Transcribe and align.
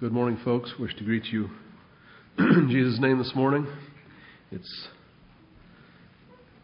Good 0.00 0.12
morning, 0.12 0.38
folks. 0.44 0.72
Wish 0.78 0.94
to 0.98 1.04
greet 1.04 1.24
you 1.24 1.50
in 2.38 2.68
Jesus' 2.70 3.00
name 3.00 3.18
this 3.18 3.32
morning. 3.34 3.66
It's 4.52 4.88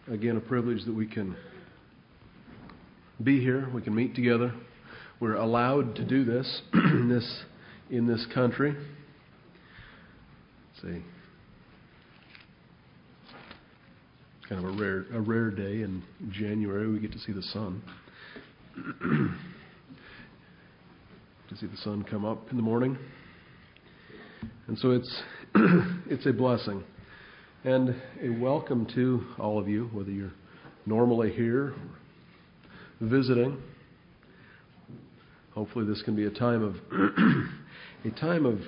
again 0.07 0.37
a 0.37 0.41
privilege 0.41 0.85
that 0.85 0.95
we 0.95 1.09
can 1.09 1.37
be 3.21 3.41
here. 3.41 3.69
We 3.75 3.83
can 3.83 3.93
meet 3.93 4.15
together. 4.15 4.55
We're 5.19 5.35
allowed 5.35 5.97
to 5.97 6.05
do 6.05 6.25
this 6.25 6.63
in 6.75 7.09
this 7.09 7.43
in 7.91 8.07
this 8.07 8.25
country. 8.33 8.77
It's 10.77 10.85
a 10.85 11.03
kind 14.49 14.65
of 14.65 14.77
a 14.77 14.81
rare 14.81 15.07
a 15.13 15.21
rare 15.21 15.51
day 15.51 15.83
in 15.83 16.05
January. 16.31 16.89
We 16.89 17.01
get 17.01 17.11
to 17.11 17.19
see 17.19 17.33
the 17.33 17.43
sun. 17.43 17.83
to 21.49 21.57
see 21.57 21.67
the 21.67 21.77
sun 21.79 22.05
come 22.05 22.25
up 22.25 22.49
in 22.53 22.57
the 22.57 22.63
morning. 22.63 22.97
And 24.67 24.79
so 24.79 24.91
it's 24.93 25.23
it's 26.11 26.27
a 26.27 26.33
blessing 26.33 26.83
and 27.65 27.95
a 28.23 28.31
welcome 28.31 28.87
to 28.95 29.25
all 29.39 29.59
of 29.59 29.69
you, 29.69 29.89
whether 29.93 30.11
you're 30.11 30.33
normally 30.87 31.33
here, 31.33 31.69
or 31.69 31.75
visiting. 33.01 33.61
Hopefully, 35.55 35.87
this 35.87 36.03
can 36.03 36.17
be 36.17 36.27
a 36.27 36.31
time 36.31 36.63
of 36.63 36.77
a 38.05 38.21
time 38.21 38.47
of 38.47 38.61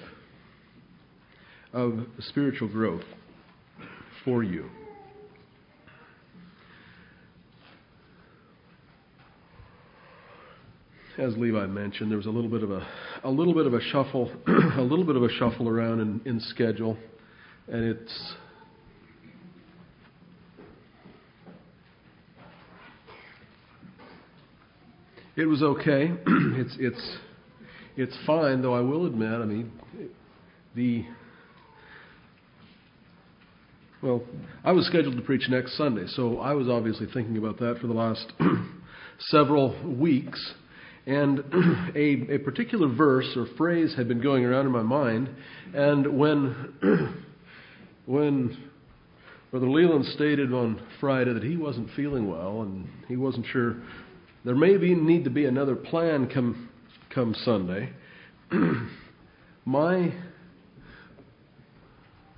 of 1.73 2.07
spiritual 2.21 2.69
growth 2.69 3.05
for 4.25 4.43
you. 4.43 4.71
as 11.19 11.37
Levi 11.37 11.67
mentioned, 11.67 12.11
there 12.11 12.19
was 12.19 12.27
a 12.27 12.31
little 12.31 12.51
bit 12.51 12.63
of 12.63 12.71
a 12.71 12.87
a 13.25 13.31
little 13.31 13.55
bit 13.55 13.67
of 13.67 13.75
a 13.75 13.81
shuffle, 13.81 14.31
a 14.47 14.83
little 14.83 15.05
bit 15.05 15.17
of 15.17 15.23
a 15.23 15.29
shuffle 15.29 15.69
around 15.69 16.01
in, 16.01 16.21
in 16.25 16.41
schedule, 16.41 16.97
and 17.69 17.85
it's 17.85 18.35
it 25.37 25.47
was 25.47 25.63
okay. 25.63 26.13
it's 26.27 26.77
it's 26.79 27.17
it's 27.97 28.17
fine, 28.27 28.63
though 28.63 28.75
I 28.75 28.81
will 28.81 29.07
admit, 29.07 29.33
I 29.33 29.45
mean, 29.45 29.73
the 30.75 31.05
well, 34.03 34.23
I 34.63 34.73
was 34.73 34.87
scheduled 34.87 35.17
to 35.17 35.23
preach 35.23 35.49
next 35.49 35.77
Sunday, 35.77 36.05
so 36.09 36.39
I 36.39 36.53
was 36.53 36.69
obviously 36.69 37.07
thinking 37.13 37.39
about 37.39 37.59
that 37.59 37.79
for 37.81 37.87
the 37.87 37.95
last 37.95 38.33
several 39.19 39.75
weeks. 39.99 40.55
And 41.07 41.39
a, 41.95 42.35
a 42.35 42.39
particular 42.39 42.89
verse 42.89 43.29
or 43.37 43.47
phrase 43.57 43.95
had 43.97 44.09
been 44.09 44.21
going 44.21 44.45
around 44.45 44.67
in 44.67 44.73
my 44.73 44.83
mind. 44.83 45.31
And 45.75 46.19
when, 46.19 47.25
when 48.07 48.57
Brother 49.51 49.69
Leland 49.69 50.05
stated 50.07 50.53
on 50.53 50.81
Friday 51.01 51.33
that 51.33 51.45
he 51.45 51.57
wasn't 51.57 51.89
feeling 51.95 52.29
well 52.29 52.63
and 52.63 52.89
he 53.07 53.17
wasn't 53.17 53.47
sure, 53.47 53.77
there 54.45 54.57
may 54.57 54.77
be 54.77 54.95
need 54.95 55.25
to 55.25 55.31
be 55.31 55.45
another 55.45 55.77
plan 55.77 56.29
come, 56.29 56.69
come 57.15 57.35
Sunday. 57.45 57.91
my 59.65 60.13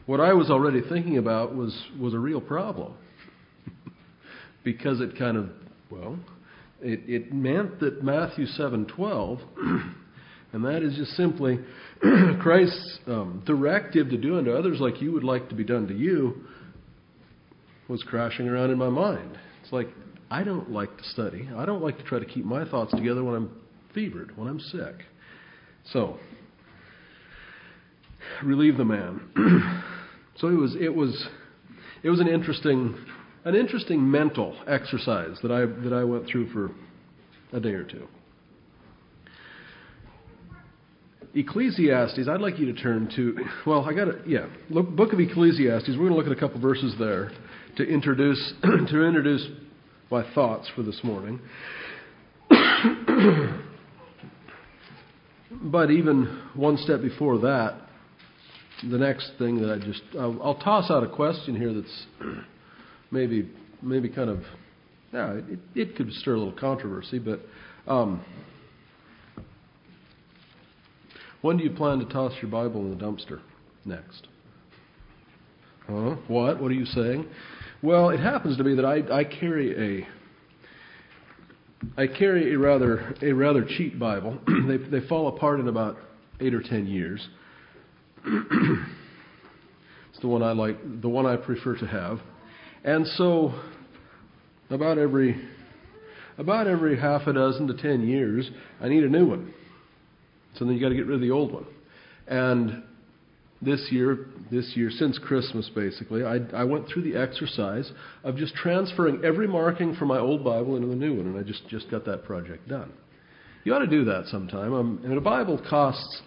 what 0.07 0.21
I 0.21 0.33
was 0.33 0.49
already 0.49 0.81
thinking 0.81 1.19
about 1.19 1.55
was 1.55 1.79
was 2.01 2.15
a 2.15 2.19
real 2.19 2.41
problem 2.41 2.95
because 4.65 5.03
it 5.03 5.19
kind 5.19 5.37
of 5.37 5.51
well 5.91 6.19
it, 6.81 7.01
it 7.07 7.33
meant 7.33 7.81
that 7.81 8.03
Matthew 8.03 8.47
7:12, 8.47 9.41
and 10.53 10.65
that 10.65 10.83
is 10.83 10.97
just 10.97 11.13
simply 11.13 11.59
Christ's 12.41 12.99
um, 13.07 13.43
directive 13.47 14.11
to 14.11 14.17
do 14.17 14.39
unto 14.39 14.53
others 14.53 14.79
like 14.81 15.01
you 15.03 15.13
would 15.13 15.25
like 15.25 15.49
to 15.49 15.55
be 15.55 15.65
done 15.65 15.89
to 15.89 15.95
you, 15.95 16.45
was 17.89 18.03
crashing 18.03 18.49
around 18.49 18.71
in 18.71 18.79
my 18.79 18.89
mind. 18.89 19.39
It's 19.63 19.73
like 19.73 19.89
I 20.31 20.45
don't 20.45 20.71
like 20.71 20.97
to 20.97 21.05
study. 21.05 21.49
I 21.57 21.65
don't 21.65 21.83
like 21.83 21.99
to 21.99 22.05
try 22.05 22.19
to 22.19 22.27
keep 22.27 22.45
my 22.45 22.69
thoughts 22.69 22.93
together 22.93 23.25
when 23.25 23.35
I'm 23.35 23.51
fevered, 23.95 24.37
when 24.37 24.49
I'm 24.49 24.61
sick. 24.61 25.05
So, 25.93 26.19
relieve 28.45 28.77
the 28.77 28.85
man. 28.85 29.83
so 30.37 30.49
it 30.49 30.57
was 30.57 30.77
it 30.79 30.95
was 30.95 31.27
it 32.03 32.11
was 32.11 32.21
an 32.21 32.29
interesting 32.29 32.95
an 33.45 33.55
interesting 33.55 34.11
mental 34.11 34.57
exercise 34.67 35.39
that 35.43 35.51
I 35.51 35.67
that 35.85 35.93
I 35.93 36.05
went 36.05 36.27
through 36.27 36.51
for 36.53 36.71
a 37.57 37.61
day 37.61 37.71
or 37.71 37.85
two. 37.85 38.07
Ecclesiastes, 41.35 42.27
I'd 42.29 42.41
like 42.41 42.59
you 42.59 42.73
to 42.73 42.81
turn 42.81 43.11
to, 43.15 43.37
well, 43.67 43.85
I 43.85 43.93
got 43.93 44.09
it, 44.09 44.27
yeah, 44.27 44.47
look, 44.71 44.89
book 44.89 45.13
of 45.13 45.21
Ecclesiastes. 45.21 45.91
We're 45.91 46.09
going 46.09 46.13
to 46.13 46.17
look 46.17 46.27
at 46.27 46.33
a 46.33 46.41
couple 46.41 46.59
verses 46.61 46.95
there 46.99 47.31
to 47.77 47.85
introduce 47.85 48.55
to 48.63 49.05
introduce 49.05 49.47
my 50.11 50.25
thoughts 50.35 50.69
for 50.75 50.83
this 50.83 50.99
morning. 51.05 51.39
but 55.51 55.91
even 55.91 56.43
one 56.55 56.79
step 56.79 57.03
before 57.03 57.39
that, 57.39 57.75
the 58.91 58.99
next 58.99 59.33
thing 59.39 59.61
that 59.61 59.71
I 59.71 59.79
just 59.79 60.03
I'll, 60.19 60.43
I'll 60.43 60.59
toss 60.59 60.91
out 60.91 61.05
a 61.05 61.09
question 61.09 61.55
here 61.57 61.75
that's 61.75 62.07
maybe 63.11 63.51
maybe 63.83 64.09
kind 64.09 64.31
of 64.31 64.43
yeah 65.13 65.33
it, 65.35 65.59
it 65.75 65.97
could 65.97 66.13
stir 66.13 66.35
a 66.35 66.39
little 66.39 66.59
controversy, 66.59 67.19
but 67.19 67.41
um, 67.87 68.25
when 71.41 71.57
do 71.57 71.65
you 71.65 71.71
plan 71.71 71.99
to 72.01 72.05
toss 72.07 72.33
your 72.43 72.51
Bible 72.51 72.81
in 72.81 72.97
the 72.97 73.05
dumpster 73.05 73.41
next? 73.85 74.29
Huh? 75.87 76.17
What? 76.27 76.61
What 76.61 76.71
are 76.71 76.75
you 76.75 76.85
saying? 76.85 77.27
Well, 77.83 78.11
it 78.11 78.21
happens 78.21 78.57
to 78.59 78.65
be 78.65 78.75
that 78.75 78.85
I, 78.85 79.21
I 79.21 79.25
carry 79.25 80.03
a 80.03 80.09
I 81.97 82.07
carry 82.09 82.53
a 82.53 82.59
rather 82.59 83.15
a 83.23 83.33
rather 83.33 83.65
cheap 83.65 83.99
Bible. 83.99 84.39
they 84.69 84.77
they 84.77 85.07
fall 85.07 85.29
apart 85.29 85.61
in 85.61 85.69
about 85.69 85.97
eight 86.41 86.55
or 86.55 86.63
ten 86.63 86.87
years. 86.87 87.27
it's 88.27 90.21
the 90.21 90.29
one 90.29 90.43
I 90.43 90.53
like, 90.53 90.77
the 91.01 91.09
one 91.09 91.25
I 91.25 91.37
prefer 91.37 91.77
to 91.79 91.87
have. 91.87 92.19
And 92.85 93.07
so, 93.07 93.61
about 94.71 94.99
every 94.99 95.41
about 96.37 96.67
every 96.69 96.99
half 96.99 97.27
a 97.27 97.33
dozen 97.33 97.67
to 97.67 97.75
ten 97.75 98.07
years, 98.07 98.49
I 98.81 98.89
need 98.89 99.03
a 99.05 99.09
new 99.09 99.27
one. 99.27 99.53
So 100.55 100.65
then 100.65 100.75
you 100.75 100.81
got 100.81 100.91
to 100.91 100.95
get 100.95 101.07
rid 101.07 101.17
of 101.17 101.21
the 101.21 101.31
old 101.31 101.53
one. 101.53 101.67
And 102.27 102.83
this 103.61 103.89
year, 103.91 104.27
this 104.51 104.73
year 104.75 104.91
since 104.91 105.19
Christmas, 105.19 105.69
basically, 105.75 106.25
I, 106.25 106.39
I 106.55 106.65
went 106.65 106.87
through 106.89 107.03
the 107.03 107.17
exercise 107.17 107.91
of 108.23 108.37
just 108.37 108.55
transferring 108.55 109.25
every 109.25 109.49
marking 109.49 109.97
from 109.97 110.09
my 110.09 110.19
old 110.19 110.45
Bible 110.45 110.77
into 110.77 110.89
the 110.89 110.95
new 110.95 111.17
one, 111.17 111.27
and 111.27 111.39
I 111.39 111.43
just 111.43 111.69
just 111.69 111.91
got 111.91 112.05
that 112.07 112.25
project 112.25 112.69
done. 112.69 112.93
You 113.65 113.75
ought 113.75 113.81
to 113.81 113.87
do 113.87 114.05
that 114.05 114.27
sometime. 114.27 114.73
Um, 114.73 115.01
and 115.05 115.17
a 115.17 115.21
Bible 115.21 115.61
costs 115.69 116.23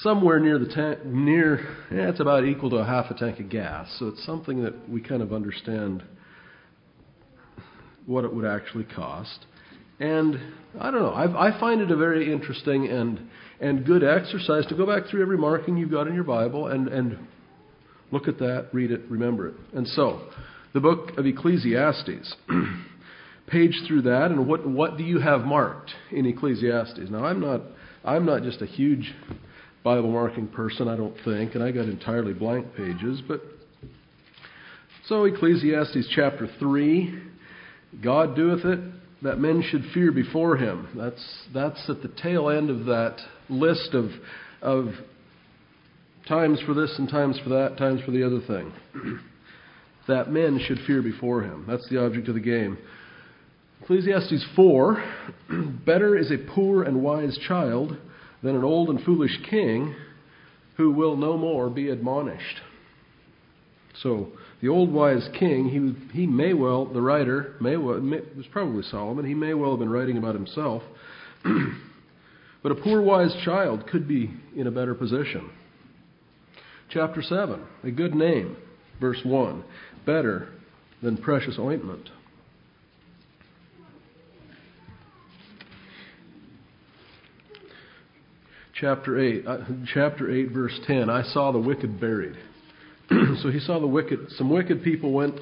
somewhere 0.00 0.40
near 0.40 0.58
the 0.58 0.66
tank, 0.66 1.04
near, 1.04 1.76
yeah, 1.90 2.08
it's 2.08 2.20
about 2.20 2.44
equal 2.44 2.70
to 2.70 2.76
a 2.76 2.84
half 2.84 3.10
a 3.10 3.14
tank 3.14 3.40
of 3.40 3.48
gas. 3.48 3.94
So 3.98 4.08
it's 4.08 4.24
something 4.24 4.62
that 4.64 4.88
we 4.88 5.00
kind 5.00 5.22
of 5.22 5.32
understand 5.32 6.02
what 8.06 8.24
it 8.24 8.34
would 8.34 8.44
actually 8.44 8.84
cost. 8.84 9.46
And 10.00 10.38
I 10.80 10.90
don't 10.90 11.02
know, 11.02 11.10
I, 11.10 11.48
I 11.48 11.60
find 11.60 11.80
it 11.80 11.90
a 11.90 11.96
very 11.96 12.32
interesting 12.32 12.88
and, 12.88 13.28
and 13.60 13.84
good 13.84 14.02
exercise 14.02 14.66
to 14.66 14.74
go 14.74 14.86
back 14.86 15.08
through 15.10 15.22
every 15.22 15.38
marking 15.38 15.76
you've 15.76 15.90
got 15.90 16.06
in 16.06 16.14
your 16.14 16.24
Bible 16.24 16.68
and, 16.68 16.88
and 16.88 17.18
look 18.10 18.26
at 18.26 18.38
that, 18.38 18.68
read 18.72 18.90
it, 18.90 19.02
remember 19.08 19.48
it. 19.48 19.54
And 19.74 19.86
so, 19.86 20.22
the 20.72 20.80
book 20.80 21.16
of 21.18 21.26
Ecclesiastes. 21.26 22.34
Page 23.48 23.74
through 23.86 24.02
that, 24.02 24.30
and 24.30 24.46
what 24.46 24.66
what 24.66 24.96
do 24.96 25.02
you 25.02 25.18
have 25.18 25.42
marked 25.42 25.90
in 26.10 26.24
Ecclesiastes? 26.24 27.10
Now, 27.10 27.24
I'm 27.24 27.40
not 27.40 27.60
I'm 28.04 28.24
not 28.24 28.44
just 28.44 28.62
a 28.62 28.66
huge 28.66 29.12
Bible 29.84 30.10
marking 30.10 30.46
person, 30.48 30.86
I 30.86 30.96
don't 30.96 31.16
think, 31.24 31.54
and 31.54 31.62
I 31.62 31.72
got 31.72 31.86
entirely 31.86 32.32
blank 32.32 32.74
pages. 32.76 33.20
But 33.26 33.40
so 35.06 35.24
Ecclesiastes 35.24 36.08
chapter 36.14 36.48
three, 36.58 37.20
God 38.02 38.36
doeth 38.36 38.64
it 38.64 38.80
that 39.22 39.38
men 39.38 39.62
should 39.70 39.84
fear 39.92 40.12
before 40.12 40.56
Him. 40.56 40.88
That's 40.96 41.46
that's 41.52 41.90
at 41.90 42.02
the 42.02 42.12
tail 42.22 42.48
end 42.48 42.70
of 42.70 42.86
that 42.86 43.18
list 43.48 43.94
of 43.94 44.10
of 44.60 44.92
times 46.28 46.60
for 46.64 46.74
this 46.74 46.94
and 46.98 47.08
times 47.08 47.38
for 47.42 47.50
that, 47.50 47.76
times 47.76 48.00
for 48.04 48.12
the 48.12 48.24
other 48.24 48.40
thing. 48.46 48.72
that 50.08 50.30
men 50.30 50.60
should 50.64 50.78
fear 50.86 51.02
before 51.02 51.42
Him. 51.42 51.64
That's 51.68 51.88
the 51.88 52.04
object 52.04 52.28
of 52.28 52.34
the 52.34 52.40
game. 52.40 52.78
Ecclesiastes 53.82 54.44
4 54.54 55.04
Better 55.84 56.16
is 56.16 56.30
a 56.30 56.38
poor 56.54 56.84
and 56.84 57.02
wise 57.02 57.36
child 57.48 57.96
than 58.42 58.56
an 58.56 58.64
old 58.64 58.88
and 58.88 59.02
foolish 59.04 59.36
king 59.48 59.94
who 60.76 60.90
will 60.90 61.16
no 61.16 61.36
more 61.36 61.70
be 61.70 61.88
admonished. 61.88 62.60
So, 64.02 64.28
the 64.60 64.68
old 64.68 64.92
wise 64.92 65.28
king, 65.38 65.68
he, 65.68 66.18
he 66.18 66.26
may 66.26 66.54
well, 66.54 66.86
the 66.86 67.00
writer, 67.00 67.54
may 67.60 67.76
well, 67.76 68.00
may, 68.00 68.18
it 68.18 68.36
was 68.36 68.46
probably 68.50 68.82
Solomon, 68.84 69.24
he 69.24 69.34
may 69.34 69.54
well 69.54 69.70
have 69.70 69.80
been 69.80 69.90
writing 69.90 70.16
about 70.16 70.34
himself. 70.34 70.82
But 72.62 72.72
a 72.72 72.76
poor 72.76 73.02
wise 73.02 73.34
child 73.44 73.88
could 73.88 74.06
be 74.06 74.30
in 74.56 74.66
a 74.66 74.70
better 74.70 74.94
position. 74.94 75.50
Chapter 76.90 77.22
7, 77.22 77.60
a 77.82 77.90
good 77.90 78.14
name, 78.14 78.56
verse 79.00 79.18
1, 79.24 79.64
better 80.06 80.48
than 81.02 81.16
precious 81.16 81.58
ointment. 81.58 82.08
Chapter 88.82 89.20
8, 89.20 89.46
uh, 89.46 89.58
chapter 89.94 90.28
8, 90.28 90.50
verse 90.50 90.76
10, 90.88 91.08
I 91.08 91.22
saw 91.22 91.52
the 91.52 91.58
wicked 91.60 92.00
buried. 92.00 92.34
so 93.40 93.48
he 93.48 93.60
saw 93.60 93.78
the 93.78 93.86
wicked, 93.86 94.18
some 94.30 94.50
wicked 94.50 94.82
people 94.82 95.12
went, 95.12 95.36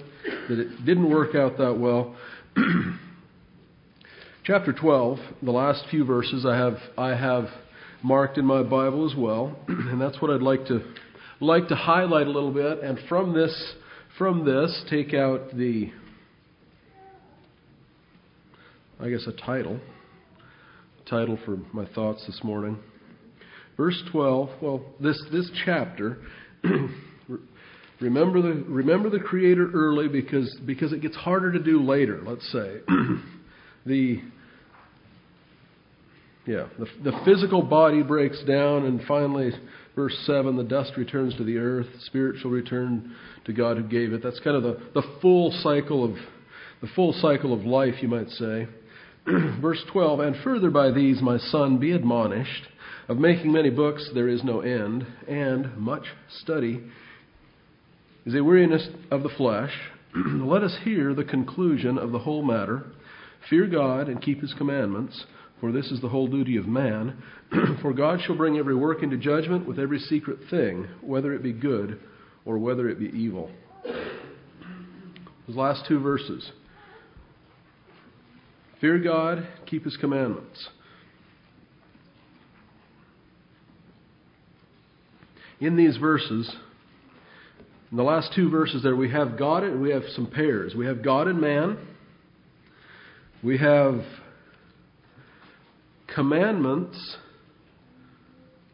that 0.51 0.59
it 0.59 0.85
didn't 0.85 1.09
work 1.09 1.35
out 1.35 1.57
that 1.57 1.79
well. 1.81 2.15
chapter 4.45 4.75
12, 4.75 5.19
the 5.43 5.53
last 5.53 5.87
few 5.91 6.05
verses 6.05 6.45
I 6.45 6.55
have, 6.55 6.77
I 6.99 7.15
have 7.15 7.47
marked 8.03 8.37
in 8.37 8.45
my 8.45 8.63
Bible 8.63 9.11
as 9.11 9.17
well, 9.17 9.57
and 9.69 9.99
that's 9.99 10.21
what 10.21 10.31
I'd 10.31 10.43
like 10.43 10.67
to, 10.67 10.83
like 11.41 11.69
to 11.69 11.77
highlight 11.77 12.27
a 12.27 12.31
little 12.31 12.53
bit, 12.53 12.81
and 12.83 12.99
from 13.09 13.33
this, 13.33 13.73
from 14.19 14.45
this, 14.45 14.85
take 14.91 15.15
out 15.15 15.57
the, 15.57 15.91
I 19.01 19.09
guess 19.09 19.27
a 19.27 19.33
title, 19.33 19.81
title 21.09 21.39
for 21.47 21.57
my 21.73 21.87
thoughts 21.95 22.27
this 22.27 22.41
morning. 22.45 22.79
Verse 23.81 24.03
12, 24.13 24.51
well, 24.61 24.83
this, 25.01 25.19
this 25.33 25.51
chapter, 25.65 26.19
remember 28.01 28.43
the, 28.43 28.63
remember 28.69 29.09
the 29.09 29.21
Creator 29.21 29.71
early 29.73 30.07
because, 30.07 30.55
because 30.67 30.93
it 30.93 31.01
gets 31.01 31.17
harder 31.17 31.51
to 31.51 31.59
do 31.59 31.83
later, 31.83 32.21
let's 32.23 32.47
say. 32.53 32.81
the, 33.87 34.21
yeah, 36.47 36.67
the, 36.79 36.85
the 37.03 37.23
physical 37.25 37.63
body 37.63 38.03
breaks 38.03 38.45
down, 38.45 38.85
and 38.85 39.01
finally, 39.09 39.51
verse 39.97 40.15
7, 40.27 40.57
the 40.57 40.63
dust 40.63 40.93
returns 40.99 41.35
to 41.39 41.45
the 41.45 41.57
earth, 41.57 41.87
spirit 42.01 42.37
shall 42.43 42.51
return 42.51 43.17
to 43.47 43.55
God 43.55 43.79
who 43.79 43.85
gave 43.85 44.13
it. 44.13 44.23
That's 44.23 44.41
kind 44.41 44.59
of 44.59 44.63
the, 44.63 44.79
the 44.93 45.05
full 45.23 45.53
cycle 45.63 46.05
of 46.05 46.17
the 46.83 46.89
full 46.95 47.15
cycle 47.15 47.55
of 47.55 47.65
life, 47.65 47.95
you 48.03 48.09
might 48.09 48.29
say. 48.29 48.69
verse 49.63 49.83
12, 49.91 50.21
and 50.21 50.37
further 50.45 50.69
by 50.69 50.91
these, 50.91 51.23
my 51.23 51.39
son, 51.39 51.79
be 51.79 51.93
admonished 51.93 52.67
of 53.11 53.19
making 53.19 53.51
many 53.51 53.71
books 53.71 54.09
there 54.15 54.29
is 54.29 54.45
no 54.45 54.61
end, 54.61 55.05
and 55.27 55.77
much 55.77 56.05
study 56.43 56.81
is 58.25 58.37
a 58.37 58.45
weariness 58.45 58.87
of 59.11 59.25
the 59.25 59.29
flesh. 59.31 59.73
Let 60.15 60.63
us 60.63 60.79
hear 60.85 61.13
the 61.13 61.25
conclusion 61.25 61.99
of 61.99 62.13
the 62.13 62.21
whole 62.21 62.45
matter. 62.45 62.85
Fear 63.49 63.67
God 63.67 64.09
and 64.09 64.23
keep 64.23 64.41
his 64.41 64.55
commandments, 64.55 65.25
for 65.59 65.73
this 65.73 65.91
is 65.91 66.01
the 66.01 66.09
whole 66.09 66.29
duty 66.29 66.57
of 66.57 66.69
man. 66.69 67.21
for 67.83 67.93
God 67.93 68.21
shall 68.25 68.37
bring 68.37 68.59
every 68.59 68.77
work 68.77 69.03
into 69.03 69.17
judgment 69.17 69.67
with 69.67 69.81
every 69.81 69.99
secret 69.99 70.39
thing, 70.49 70.87
whether 71.01 71.35
it 71.35 71.43
be 71.43 71.53
good 71.53 71.99
or 72.45 72.59
whether 72.59 72.89
it 72.89 73.01
be 73.01 73.07
evil. 73.07 73.51
Those 75.49 75.57
last 75.57 75.83
two 75.89 75.99
verses. 75.99 76.49
Fear 78.81 79.01
God, 79.01 79.49
keep 79.67 79.83
his 79.83 79.97
commandments. 79.97 80.69
In 85.61 85.77
these 85.77 85.97
verses, 85.97 86.51
in 87.91 87.97
the 87.97 88.03
last 88.03 88.33
two 88.35 88.49
verses 88.51 88.83
there, 88.83 88.97
we 88.97 89.11
have 89.11 89.39
God 89.39 89.63
and 89.63 89.83
we 89.83 89.91
have 89.91 90.03
some 90.15 90.27
pairs. 90.27 90.75
We 90.75 90.87
have 90.87 91.03
God 91.03 91.29
and 91.29 91.41
man. 91.41 91.79
We 93.43 93.59
have 93.59 94.03
commandments 96.15 97.17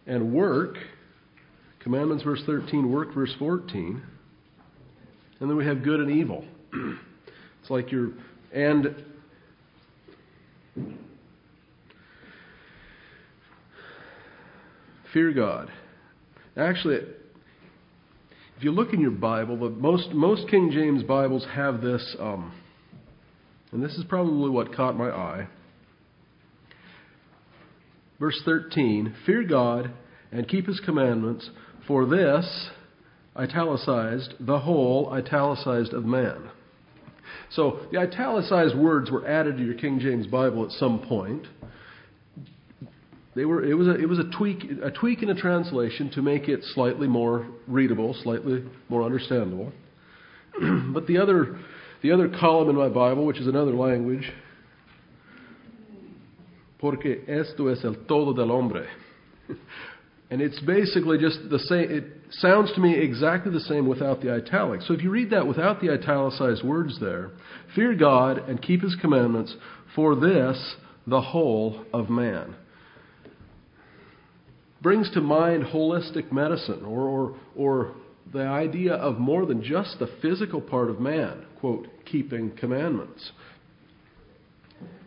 and 0.06 0.33
work. 0.33 0.77
Commandments, 1.81 2.25
verse 2.25 2.43
13, 2.47 2.91
work, 2.91 3.15
verse 3.15 3.35
14. 3.38 4.03
And 5.41 5.50
then 5.50 5.56
we 5.56 5.65
have 5.67 5.83
good 5.83 6.00
and 6.00 6.11
evil. 6.11 6.44
It's 7.62 7.71
like 7.73 7.91
you're, 7.91 8.12
and 8.53 8.94
fear 15.12 15.33
God. 15.33 15.69
Actually, 16.56 17.00
if 18.56 18.64
you 18.64 18.73
look 18.73 18.94
in 18.94 19.00
your 19.00 19.11
Bible, 19.11 19.58
the 19.58 19.69
most 19.69 20.12
most 20.12 20.49
King 20.49 20.70
James 20.73 21.03
Bibles 21.03 21.44
have 21.53 21.82
this, 21.82 22.17
um, 22.19 22.55
and 23.73 23.82
this 23.82 23.93
is 23.93 24.05
probably 24.08 24.49
what 24.49 24.75
caught 24.75 24.97
my 24.97 25.11
eye. 25.11 25.49
Verse 28.19 28.41
13: 28.47 29.14
Fear 29.26 29.44
God 29.44 29.91
and 30.32 30.49
keep 30.49 30.67
His 30.67 30.81
commandments, 30.81 31.50
for 31.87 32.06
this, 32.06 32.70
italicized, 33.37 34.35
the 34.41 34.61
whole 34.61 35.12
italicized 35.12 35.93
of 35.93 36.06
man. 36.06 36.50
So 37.50 37.81
the 37.93 37.99
italicized 37.99 38.75
words 38.75 39.11
were 39.11 39.29
added 39.29 39.59
to 39.59 39.64
your 39.64 39.75
King 39.75 40.00
James 40.00 40.26
Bible 40.26 40.64
at 40.64 40.70
some 40.73 41.00
point. 41.00 41.47
They 43.37 43.44
were, 43.44 43.62
it 43.62 43.75
was, 43.75 43.87
a, 43.87 43.94
it 43.97 44.09
was 44.09 44.19
a, 44.19 44.25
tweak, 44.35 44.65
a 44.83 44.91
tweak 44.91 45.23
in 45.23 45.29
a 45.29 45.35
translation 45.35 46.11
to 46.12 46.23
make 46.23 46.49
it 46.49 46.61
slightly 46.73 47.06
more 47.06 47.47
readable, 47.69 48.17
slightly 48.23 48.65
more 48.88 49.03
understandable. 49.03 49.73
but 50.94 51.06
the 51.06 51.19
other, 51.19 51.59
the 52.03 52.12
other 52.12 52.31
column 52.41 52.71
in 52.71 52.77
my 52.77 52.88
Bible, 52.88 53.27
which 53.27 53.38
is 53.38 53.47
another 53.47 53.73
language, 53.75 54.33
porque 56.79 57.29
esto 57.29 57.69
es 57.69 57.85
el 57.85 57.94
todo 58.09 58.33
del 58.33 58.49
hombre. 58.49 58.87
and 60.31 60.41
it's 60.41 60.59
basically 60.61 61.19
just 61.19 61.38
the 61.50 61.59
same, 61.59 61.91
it 61.91 62.05
sounds 62.31 62.73
to 62.73 62.81
me 62.81 62.99
exactly 62.99 63.53
the 63.53 63.61
same 63.61 63.87
without 63.87 64.23
the 64.23 64.33
italics. 64.33 64.88
So 64.88 64.94
if 64.94 65.03
you 65.03 65.11
read 65.11 65.29
that 65.29 65.47
without 65.47 65.83
the 65.83 65.93
italicized 65.93 66.65
words 66.65 66.99
there, 67.03 67.33
fear 67.75 67.94
God 67.94 68.38
and 68.49 68.62
keep 68.62 68.81
his 68.81 68.97
commandments, 68.99 69.55
for 69.94 70.15
this 70.17 70.77
the 71.06 71.21
whole 71.21 71.85
of 71.93 72.09
man 72.09 72.56
brings 74.82 75.11
to 75.12 75.20
mind 75.20 75.64
holistic 75.64 76.31
medicine 76.32 76.84
or, 76.84 77.02
or, 77.02 77.37
or 77.56 77.94
the 78.32 78.43
idea 78.43 78.94
of 78.94 79.19
more 79.19 79.46
than 79.46 79.62
just 79.62 79.99
the 79.99 80.08
physical 80.20 80.61
part 80.61 80.90
of 80.90 81.00
man, 81.00 81.46
quote, 81.61 81.87
keeping 82.05 82.50
commandments. 82.56 83.31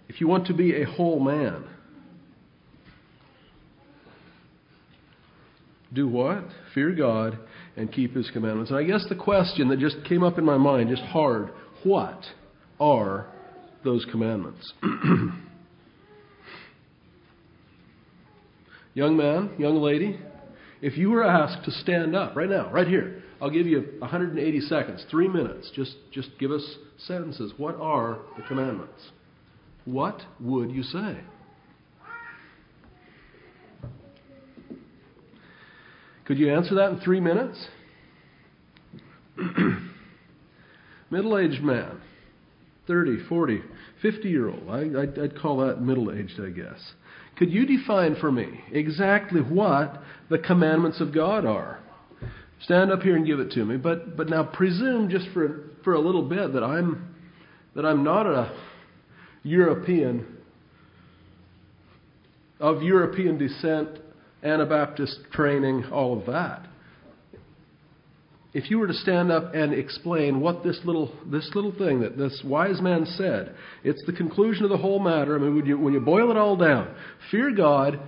If 0.08 0.20
you 0.20 0.28
want 0.28 0.48
to 0.48 0.54
be 0.54 0.82
a 0.82 0.86
whole 0.86 1.20
man, 1.20 1.66
do 5.94 6.08
what? 6.08 6.46
Fear 6.74 6.96
God 6.96 7.38
and 7.76 7.92
keep 7.92 8.16
His 8.16 8.30
commandments. 8.32 8.72
And 8.72 8.80
I 8.80 8.84
guess 8.84 9.06
the 9.08 9.16
question 9.16 9.70
that 9.70 9.80
just 9.80 9.98
came 10.08 10.24
up 10.24 10.38
in 10.38 10.46
my 10.46 10.58
mind, 10.58 10.90
just 10.90 11.04
hard, 11.04 11.50
what 11.84 12.24
are 12.80 13.28
those 13.84 14.06
commandments? 14.12 14.72
Young 19.00 19.16
man, 19.16 19.52
young 19.58 19.78
lady, 19.78 20.20
if 20.82 20.98
you 20.98 21.10
were 21.10 21.24
asked 21.24 21.64
to 21.64 21.72
stand 21.72 22.18
up 22.18 22.36
right 22.36 22.50
now, 22.50 22.70
right 22.70 22.86
here, 22.86 23.24
I'll 23.42 23.50
give 23.50 23.66
you 23.66 23.94
180 24.00 24.60
seconds, 24.60 25.06
three 25.10 25.30
minutes. 25.30 25.72
Just, 25.74 25.96
just 26.12 26.32
give 26.38 26.52
us 26.52 26.76
sentences. 26.98 27.54
What 27.56 27.76
are 27.76 28.18
the 28.36 28.44
commandments? 28.44 29.00
What 29.86 30.22
would 30.42 30.72
you 30.72 30.84
say? 30.84 31.18
Could 36.26 36.38
you 36.38 36.54
answer 36.54 36.76
that 36.76 36.92
in 36.92 37.00
three 37.00 37.22
minutes? 37.22 37.70
middle 41.10 41.38
aged 41.38 41.64
man, 41.64 42.02
30, 42.86 43.30
40, 43.30 43.62
50 44.02 44.28
year 44.30 44.50
old. 44.50 44.70
I, 44.70 45.04
I'd, 45.04 45.18
I'd 45.18 45.40
call 45.40 45.66
that 45.66 45.82
middle 45.82 46.12
aged, 46.12 46.42
I 46.42 46.50
guess. 46.50 46.96
Could 47.40 47.52
you 47.52 47.66
define 47.66 48.18
for 48.18 48.30
me 48.30 48.60
exactly 48.70 49.40
what 49.40 50.04
the 50.30 50.38
commandments 50.38 51.00
of 51.00 51.14
God 51.14 51.46
are? 51.46 51.80
Stand 52.60 52.92
up 52.92 53.02
here 53.02 53.16
and 53.16 53.26
give 53.26 53.40
it 53.40 53.52
to 53.52 53.64
me, 53.64 53.78
but 53.78 54.18
but 54.18 54.28
now 54.28 54.44
presume 54.44 55.10
just 55.10 55.30
for 55.34 55.70
for 55.86 55.94
a 55.94 56.00
little 56.00 56.28
bit 56.28 56.52
that 56.52 56.64
I'm 56.64 57.16
that 57.76 57.86
I'm 57.86 58.04
not 58.04 58.28
a 58.28 58.52
European 59.44 60.38
of 62.60 62.84
European 62.84 63.38
descent, 63.38 63.88
Anabaptist 64.44 65.20
training, 65.32 65.86
all 65.86 66.20
of 66.20 66.26
that 66.26 66.66
if 68.54 68.72
you 68.72 68.80
were 68.80 68.88
to 68.88 68.94
stand 68.94 69.32
up 69.32 69.54
and 69.54 69.74
explain 69.74 70.40
what 70.40 70.64
this 70.64 70.80
little 70.84 71.16
this 71.28 71.50
little 71.54 71.72
thing 71.72 72.02
that 72.02 72.18
this 72.18 72.42
wise 72.44 72.82
man 72.82 73.06
said, 73.06 73.56
it's 73.84 74.04
the 74.06 74.14
conclusion 74.14 74.64
of 74.64 74.70
the 74.70 74.78
whole 74.78 75.00
matter. 75.00 75.36
I 75.36 75.40
mean, 75.40 75.56
when 75.56 75.66
you, 75.66 75.78
when 75.78 75.94
you 75.94 76.00
boil 76.00 76.32
it 76.32 76.38
all 76.38 76.56
down, 76.56 76.94
fear 77.30 77.52
God 77.52 78.00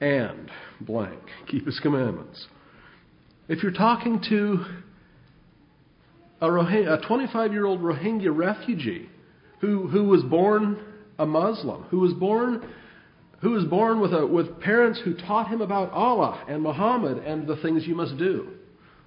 and 0.00 0.50
blank, 0.80 1.20
keep 1.48 1.64
His 1.64 1.78
commandments. 1.80 2.44
If 3.48 3.62
you're 3.62 3.72
talking 3.72 4.20
to 4.30 4.64
a, 6.40 6.50
a 6.94 7.00
25 7.06 7.52
year 7.52 7.66
old 7.66 7.80
Rohingya 7.80 8.36
refugee 8.36 9.08
who, 9.60 9.86
who 9.86 10.04
was 10.04 10.22
born 10.24 10.84
a 11.18 11.26
Muslim, 11.26 11.84
who 11.84 12.00
was 12.00 12.12
born 12.14 12.68
who 13.40 13.50
was 13.50 13.64
born 13.64 14.00
with, 14.00 14.14
a, 14.14 14.24
with 14.24 14.60
parents 14.60 15.00
who 15.04 15.14
taught 15.14 15.48
him 15.48 15.60
about 15.60 15.90
Allah 15.90 16.44
and 16.48 16.62
Muhammad 16.62 17.18
and 17.18 17.44
the 17.44 17.56
things 17.56 17.84
you 17.88 17.96
must 17.96 18.16
do. 18.16 18.52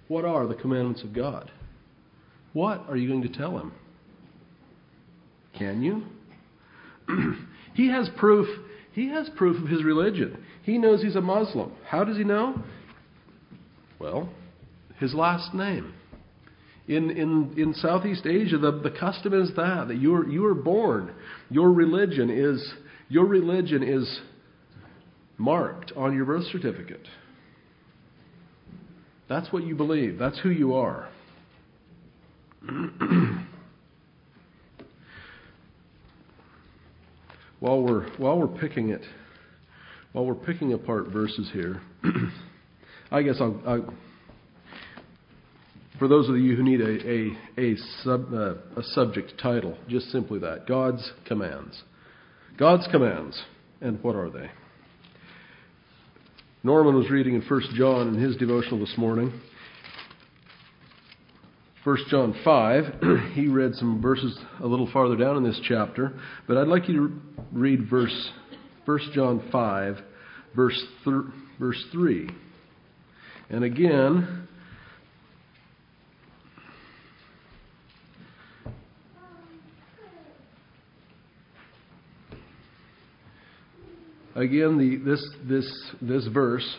What 0.08 0.26
are 0.26 0.48
the 0.48 0.56
commandments 0.56 1.04
of 1.04 1.14
God? 1.14 1.52
What 2.54 2.86
are 2.88 2.96
you 2.96 3.10
going 3.10 3.24
to 3.24 3.38
tell 3.38 3.58
him? 3.58 3.74
Can 5.58 5.82
you? 5.82 6.04
he 7.74 7.90
has 7.90 8.10
proof. 8.18 8.48
He 8.94 9.10
has 9.10 9.30
proof 9.36 9.62
of 9.62 9.70
his 9.70 9.84
religion. 9.84 10.44
He 10.64 10.78
knows 10.78 11.02
he's 11.02 11.16
a 11.16 11.22
Muslim. 11.22 11.74
How 11.88 12.04
does 12.04 12.18
he 12.18 12.24
know? 12.24 12.62
Well, 14.00 14.30
his 15.00 15.14
last 15.14 15.54
name. 15.54 15.94
In, 16.88 17.10
in, 17.10 17.54
in 17.58 17.74
Southeast 17.74 18.26
Asia, 18.26 18.58
the, 18.58 18.72
the 18.72 18.92
custom 18.92 19.34
is 19.34 19.50
that, 19.56 19.88
that 19.88 19.98
you 19.98 20.16
are, 20.16 20.28
you 20.28 20.46
are 20.46 20.54
born. 20.54 21.14
Your 21.50 21.72
religion 21.72 22.30
is, 22.30 22.74
your 23.10 23.26
religion 23.26 23.82
is 23.82 24.22
marked 25.38 25.92
on 25.96 26.16
your 26.16 26.26
birth 26.26 26.46
certificate. 26.52 27.08
That's 29.28 29.52
what 29.52 29.64
you 29.64 29.76
believe. 29.76 30.20
That's 30.20 30.40
who 30.40 30.50
you 30.50 30.76
are. 30.76 31.10
while 37.60 37.82
we're 37.82 38.08
while 38.18 38.38
we're 38.38 38.48
picking 38.48 38.90
it, 38.90 39.02
while 40.12 40.26
we're 40.26 40.36
picking 40.36 40.74
apart 40.74 41.08
verses 41.08 41.50
here, 41.54 41.82
I 43.12 43.22
guess 43.24 43.38
I'll, 43.40 43.62
I'll, 43.66 43.94
for 46.00 46.08
those 46.08 46.30
of 46.30 46.38
you 46.38 46.56
who 46.56 46.64
need 46.64 46.82
a 46.82 47.10
a 47.10 47.32
a, 47.58 47.76
sub, 48.04 48.34
uh, 48.34 48.56
a 48.78 48.84
subject 48.94 49.34
title, 49.42 49.78
just 49.88 50.12
simply 50.12 50.40
that 50.40 50.68
God's 50.68 51.12
commands. 51.26 51.84
God's 52.58 52.88
commands, 52.92 53.42
and 53.82 54.02
what 54.04 54.16
are 54.16 54.30
they? 54.30 54.50
Norman 56.66 56.96
was 56.96 57.12
reading 57.12 57.36
in 57.36 57.44
1 57.44 57.62
John 57.76 58.08
in 58.08 58.16
his 58.16 58.36
devotional 58.38 58.80
this 58.80 58.98
morning. 58.98 59.32
1 61.84 61.98
John 62.10 62.36
5, 62.44 62.84
he 63.34 63.48
read 63.48 63.76
some 63.76 64.02
verses 64.02 64.36
a 64.60 64.66
little 64.66 64.90
farther 64.92 65.16
down 65.16 65.38
in 65.38 65.44
this 65.44 65.62
chapter, 65.64 66.20
but 66.48 66.58
I'd 66.58 66.68
like 66.68 66.90
you 66.90 66.96
to 66.96 67.22
read 67.52 67.88
verse 67.88 68.32
1 68.86 69.00
John 69.14 69.48
5, 69.52 70.02
verse, 70.56 70.84
th- 71.04 71.16
verse 71.60 71.86
3. 71.92 72.32
And 73.52 73.64
again, 73.64 74.45
again 84.36 84.78
the, 84.78 84.98
this, 84.98 85.28
this, 85.48 85.92
this 86.02 86.28
verse, 86.28 86.76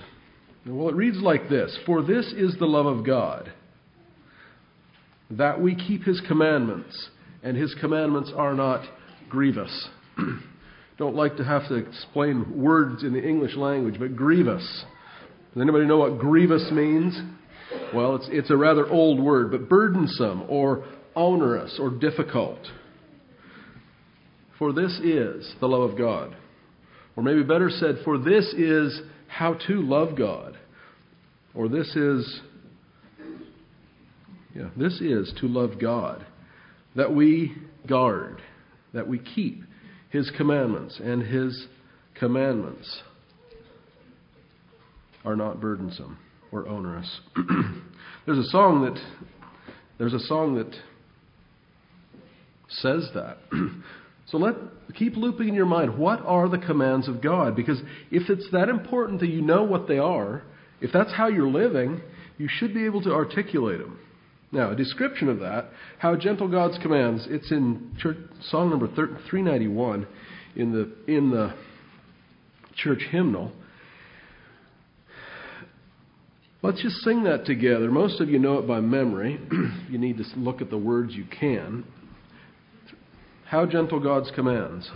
well, 0.66 0.88
it 0.88 0.94
reads 0.94 1.18
like 1.18 1.48
this 1.48 1.76
For 1.86 2.02
this 2.02 2.26
is 2.36 2.56
the 2.58 2.66
love 2.66 2.86
of 2.86 3.04
God 3.04 3.52
that 5.30 5.60
we 5.60 5.74
keep 5.74 6.04
his 6.04 6.20
commandments, 6.28 7.08
and 7.42 7.56
his 7.56 7.74
commandments 7.80 8.30
are 8.36 8.54
not 8.54 8.86
grievous. 9.28 9.88
Don't 10.98 11.16
like 11.16 11.36
to 11.36 11.44
have 11.44 11.68
to 11.68 11.74
explain 11.74 12.62
words 12.62 13.02
in 13.02 13.12
the 13.12 13.22
English 13.22 13.56
language, 13.56 13.96
but 13.98 14.16
grievous. 14.16 14.84
Does 15.52 15.62
anybody 15.62 15.84
know 15.86 15.98
what 15.98 16.18
grievous 16.18 16.70
means? 16.72 17.18
Well, 17.94 18.16
it's, 18.16 18.28
it's 18.30 18.50
a 18.50 18.56
rather 18.56 18.86
old 18.86 19.20
word, 19.20 19.50
but 19.50 19.68
burdensome 19.68 20.44
or 20.48 20.86
onerous 21.14 21.78
or 21.80 21.90
difficult. 21.90 22.58
For 24.58 24.72
this 24.72 24.92
is 25.02 25.54
the 25.60 25.66
love 25.66 25.90
of 25.90 25.98
God. 25.98 26.36
Or 27.16 27.22
maybe 27.22 27.42
better 27.42 27.70
said, 27.70 27.96
for 28.04 28.18
this 28.18 28.44
is 28.52 29.00
how 29.28 29.54
to 29.66 29.74
love 29.80 30.16
God. 30.16 30.58
Or 31.54 31.68
this 31.68 31.96
is 31.96 32.40
yeah, 34.56 34.70
this 34.74 35.00
is 35.02 35.34
to 35.40 35.48
love 35.48 35.78
God, 35.78 36.24
that 36.94 37.14
we 37.14 37.54
guard, 37.86 38.40
that 38.94 39.06
we 39.06 39.18
keep 39.18 39.62
His 40.08 40.30
commandments, 40.34 40.98
and 41.02 41.22
His 41.22 41.66
commandments 42.14 43.02
are 45.26 45.36
not 45.36 45.60
burdensome 45.60 46.18
or 46.52 46.66
onerous. 46.66 47.20
there's 48.26 48.38
a 48.38 48.48
song 48.50 48.82
that 48.86 48.98
there's 49.98 50.14
a 50.14 50.20
song 50.20 50.54
that 50.54 50.74
says 52.68 53.10
that. 53.14 53.38
so 54.26 54.38
let 54.38 54.54
keep 54.96 55.16
looping 55.16 55.48
in 55.48 55.54
your 55.54 55.66
mind 55.66 55.98
what 55.98 56.20
are 56.24 56.48
the 56.48 56.58
commands 56.58 57.08
of 57.08 57.22
God 57.22 57.54
because 57.54 57.80
if 58.10 58.28
it's 58.28 58.48
that 58.52 58.68
important 58.68 59.20
that 59.20 59.28
you 59.28 59.42
know 59.42 59.62
what 59.62 59.86
they 59.88 59.98
are, 59.98 60.42
if 60.80 60.90
that's 60.92 61.12
how 61.12 61.28
you're 61.28 61.48
living, 61.48 62.00
you 62.38 62.48
should 62.50 62.74
be 62.74 62.84
able 62.84 63.02
to 63.02 63.12
articulate 63.12 63.78
them. 63.78 63.98
Now, 64.52 64.70
a 64.70 64.76
description 64.76 65.28
of 65.28 65.40
that, 65.40 65.66
how 65.98 66.16
gentle 66.16 66.48
God's 66.48 66.78
commands, 66.78 67.26
it's 67.28 67.50
in 67.50 67.96
church, 67.98 68.16
song 68.50 68.70
number 68.70 68.86
391 68.86 70.06
in 70.54 70.72
the, 70.72 71.12
in 71.12 71.30
the 71.30 71.54
church 72.76 73.02
hymnal. 73.10 73.52
Let's 76.62 76.82
just 76.82 76.96
sing 76.96 77.24
that 77.24 77.44
together. 77.44 77.90
Most 77.90 78.20
of 78.20 78.28
you 78.28 78.38
know 78.38 78.58
it 78.58 78.66
by 78.66 78.80
memory. 78.80 79.38
you 79.90 79.98
need 79.98 80.18
to 80.18 80.24
look 80.36 80.60
at 80.60 80.70
the 80.70 80.78
words 80.78 81.14
you 81.14 81.24
can. 81.24 81.84
How 83.48 83.64
gentle 83.64 84.00
God's 84.00 84.32
commands. 84.32 84.90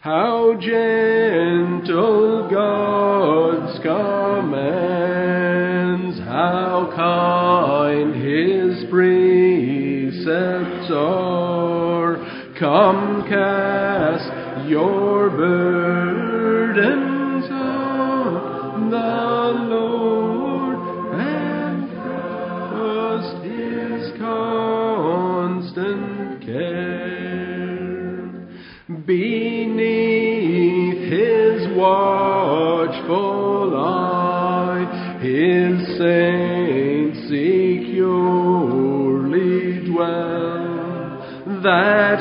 How 0.00 0.54
gentle 0.58 2.48
God's 2.50 3.78
commands, 3.82 4.58
how 6.20 6.90
kind 6.96 8.14
His 8.14 8.88
precepts 8.88 10.90
are. 10.90 12.16
Come 12.58 13.28
cast 13.28 13.85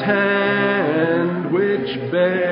hand 0.05 1.51
which 1.51 2.11
bears 2.11 2.44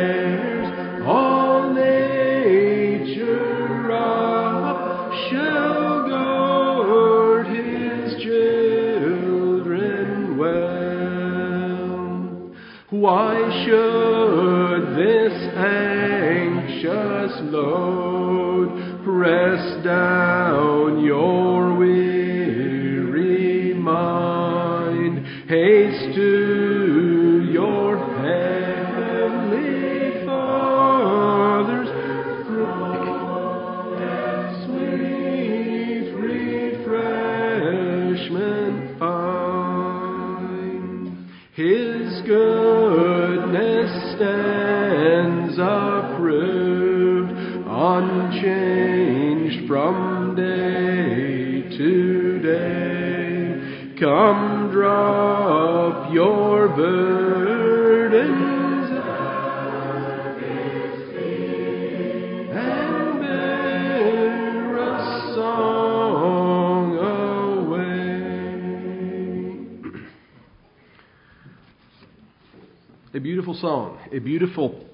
a 74.14 74.20
beautiful, 74.20 74.86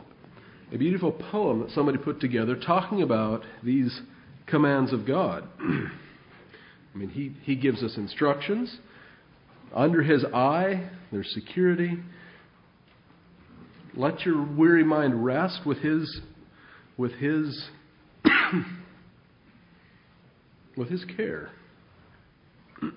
a 0.73 0.77
beautiful 0.77 1.11
poem 1.11 1.59
that 1.59 1.71
somebody 1.71 1.97
put 1.97 2.21
together 2.21 2.55
talking 2.55 3.01
about 3.01 3.43
these 3.63 4.01
commands 4.47 4.93
of 4.93 5.05
God. 5.05 5.47
I 5.59 6.97
mean, 6.97 7.09
he, 7.09 7.33
he 7.43 7.55
gives 7.55 7.83
us 7.83 7.97
instructions. 7.97 8.77
Under 9.75 10.01
his 10.01 10.23
eye, 10.33 10.89
there's 11.11 11.31
security. 11.33 11.99
Let 13.93 14.21
your 14.21 14.41
weary 14.43 14.83
mind 14.83 15.23
rest 15.23 15.61
with 15.65 15.79
his 15.79 16.21
with 16.97 17.11
his 17.13 17.69
with 20.77 20.89
his 20.89 21.05
care. 21.15 21.49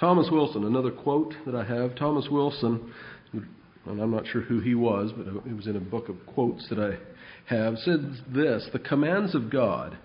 Thomas 0.00 0.28
Wilson, 0.30 0.64
another 0.64 0.90
quote 0.90 1.34
that 1.46 1.54
I 1.54 1.64
have. 1.64 1.94
Thomas 1.94 2.26
Wilson, 2.30 2.92
and 3.86 4.00
I'm 4.00 4.10
not 4.10 4.26
sure 4.26 4.40
who 4.40 4.60
he 4.60 4.74
was, 4.74 5.12
but 5.12 5.26
it 5.26 5.56
was 5.56 5.66
in 5.66 5.76
a 5.76 5.80
book 5.80 6.08
of 6.08 6.16
quotes 6.26 6.68
that 6.68 6.78
I 6.78 6.98
have, 7.52 7.76
said 7.78 8.14
this 8.34 8.68
The 8.72 8.78
commands 8.78 9.34
of 9.34 9.50
God 9.50 9.96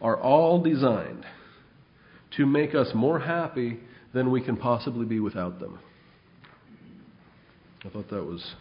are 0.00 0.18
all 0.18 0.62
designed 0.62 1.26
to 2.36 2.46
make 2.46 2.74
us 2.74 2.88
more 2.94 3.20
happy 3.20 3.78
than 4.14 4.30
we 4.30 4.42
can 4.42 4.56
possibly 4.56 5.04
be 5.04 5.20
without 5.20 5.60
them. 5.60 5.78
I 7.84 7.88
thought 7.90 8.08
that 8.10 8.24
was 8.24 8.54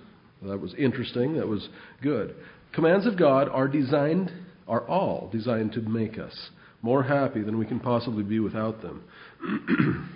that 0.43 0.59
was 0.59 0.73
interesting. 0.75 1.35
That 1.37 1.47
was 1.47 1.67
good. 2.01 2.35
Commands 2.73 3.05
of 3.05 3.17
God 3.17 3.49
are 3.49 3.67
designed 3.67 4.31
are 4.67 4.87
all 4.87 5.29
designed 5.31 5.73
to 5.73 5.81
make 5.81 6.17
us 6.17 6.49
more 6.81 7.03
happy 7.03 7.41
than 7.41 7.57
we 7.57 7.65
can 7.65 7.79
possibly 7.79 8.23
be 8.23 8.39
without 8.39 8.81
them. 8.81 9.03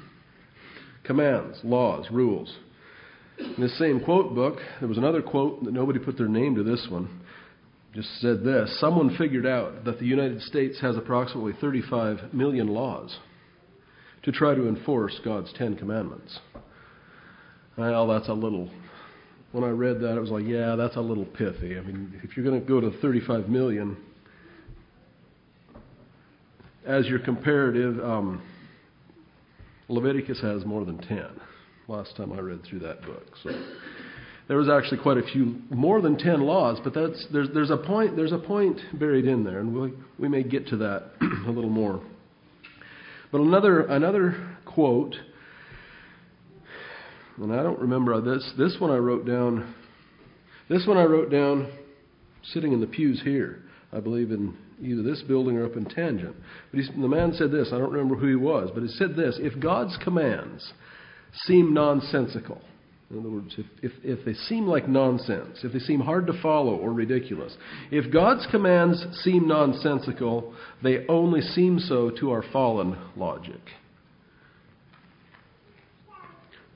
Commands, 1.04 1.60
laws, 1.64 2.06
rules. 2.12 2.56
In 3.38 3.56
this 3.60 3.78
same 3.78 4.04
quote 4.04 4.36
book, 4.36 4.58
there 4.80 4.88
was 4.88 4.98
another 4.98 5.22
quote 5.22 5.64
that 5.64 5.74
nobody 5.74 6.00
put 6.00 6.18
their 6.18 6.28
name 6.28 6.56
to 6.56 6.64
this 6.64 6.88
one. 6.90 7.22
Just 7.94 8.10
said 8.22 8.44
this 8.44 8.80
Someone 8.80 9.16
figured 9.18 9.46
out 9.46 9.86
that 9.86 10.00
the 10.00 10.06
United 10.06 10.42
States 10.42 10.80
has 10.82 10.98
approximately 10.98 11.54
35 11.60 12.34
million 12.34 12.68
laws 12.68 13.18
to 14.24 14.32
try 14.32 14.56
to 14.56 14.68
enforce 14.68 15.20
God's 15.24 15.52
Ten 15.54 15.76
Commandments. 15.76 16.40
Well, 17.78 18.08
that's 18.08 18.30
a 18.30 18.34
little. 18.34 18.70
When 19.52 19.64
I 19.64 19.70
read 19.70 20.00
that, 20.02 20.16
it 20.16 20.20
was 20.20 20.32
like, 20.32 20.46
yeah, 20.46 20.76
that's 20.76 20.96
a 20.96 21.02
little 21.02 21.26
pithy. 21.26 21.78
I 21.78 21.82
mean, 21.82 22.20
if 22.24 22.36
you're 22.36 22.46
going 22.46 22.60
to 22.60 22.68
go 22.68 22.80
to 22.80 22.92
35 23.02 23.50
million, 23.50 23.98
as 26.86 27.08
your 27.08 27.20
comparative, 27.20 28.00
um, 28.00 28.42
Leviticus 29.90 30.42
has 30.42 30.66
more 30.66 30.86
than 30.86 30.98
10. 30.98 31.26
Last 31.90 32.16
time 32.16 32.32
I 32.32 32.40
read 32.40 32.64
through 32.64 32.80
that 32.80 33.02
book, 33.02 33.26
so 33.44 33.50
there 34.48 34.56
was 34.56 34.70
actually 34.70 35.02
quite 35.02 35.18
a 35.18 35.24
few, 35.24 35.62
more 35.70 36.02
than 36.02 36.18
10 36.18 36.40
laws. 36.40 36.80
But 36.82 36.94
that's 36.94 37.28
there's 37.34 37.50
there's 37.54 37.72
a 37.72 37.78
point 37.78 38.16
there's 38.16 38.32
a 38.32 38.38
point 38.38 38.80
buried 38.94 39.26
in 39.26 39.44
there, 39.44 39.60
and 39.60 39.76
we 39.76 39.94
we 40.18 40.30
may 40.30 40.44
get 40.44 40.68
to 40.68 40.78
that 40.78 41.12
a 41.46 41.52
little 41.52 41.70
more. 41.70 42.02
But 43.34 43.42
another 43.42 43.82
another 43.82 44.56
quote, 44.66 45.14
and 47.38 47.52
I 47.52 47.64
don't 47.64 47.80
remember 47.80 48.22
this. 48.22 48.50
This 48.58 48.78
one 48.80 48.90
I 48.92 48.98
wrote 48.98 49.26
down. 49.26 49.76
This 50.70 50.88
one 50.88 50.96
I 50.96 51.04
wrote 51.04 51.30
down, 51.30 51.70
sitting 52.54 52.72
in 52.72 52.80
the 52.80 52.88
pews 52.88 53.22
here. 53.26 53.64
I 53.92 54.00
believe 54.00 54.32
in 54.32 54.56
either 54.82 55.04
this 55.04 55.22
building 55.24 55.58
or 55.58 55.66
up 55.66 55.76
in 55.76 55.84
Tangent. 55.84 56.36
But 56.72 56.80
the 56.98 57.08
man 57.10 57.34
said 57.34 57.52
this. 57.52 57.72
I 57.74 57.78
don't 57.78 57.92
remember 57.92 58.16
who 58.16 58.28
he 58.28 58.36
was, 58.36 58.72
but 58.74 58.84
he 58.84 58.90
said 58.90 59.18
this: 59.18 59.38
If 59.42 59.60
God's 59.60 59.98
commands 60.02 60.72
seem 61.34 61.74
nonsensical, 61.74 62.62
in 63.14 63.20
other 63.20 63.30
words, 63.30 63.54
if, 63.58 63.66
if, 63.84 63.92
if, 64.04 64.26
they 64.26 64.34
seem 64.34 64.66
like 64.66 64.88
nonsense, 64.88 65.60
if 65.64 65.72
they 65.72 65.80
seem 65.80 66.00
hard 66.00 66.26
to 66.28 66.42
follow 66.42 66.76
or 66.76 66.92
ridiculous, 66.92 67.56
if 67.92 68.12
God's 68.12 68.48
commands 68.50 69.06
seem 69.24 69.48
nonsensical, 69.48 70.54
they 70.82 71.06
only 71.08 71.42
seem 71.42 71.80
so 71.80 72.10
to 72.20 72.32
our 72.32 72.44
fallen 72.52 72.98
logic. 73.16 73.62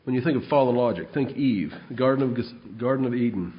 When 0.03 0.15
you 0.15 0.21
think 0.21 0.41
of 0.41 0.47
fallen 0.47 0.75
logic, 0.75 1.07
think 1.13 1.35
Eve, 1.35 1.73
the 1.89 1.95
Garden 1.95 2.31
of, 2.31 2.79
Garden 2.79 3.05
of 3.05 3.13
Eden. 3.13 3.53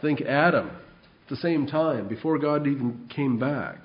Think 0.00 0.20
Adam, 0.22 0.68
at 0.68 1.28
the 1.28 1.36
same 1.36 1.66
time, 1.66 2.08
before 2.08 2.38
God 2.38 2.66
even 2.66 3.10
came 3.14 3.38
back. 3.38 3.78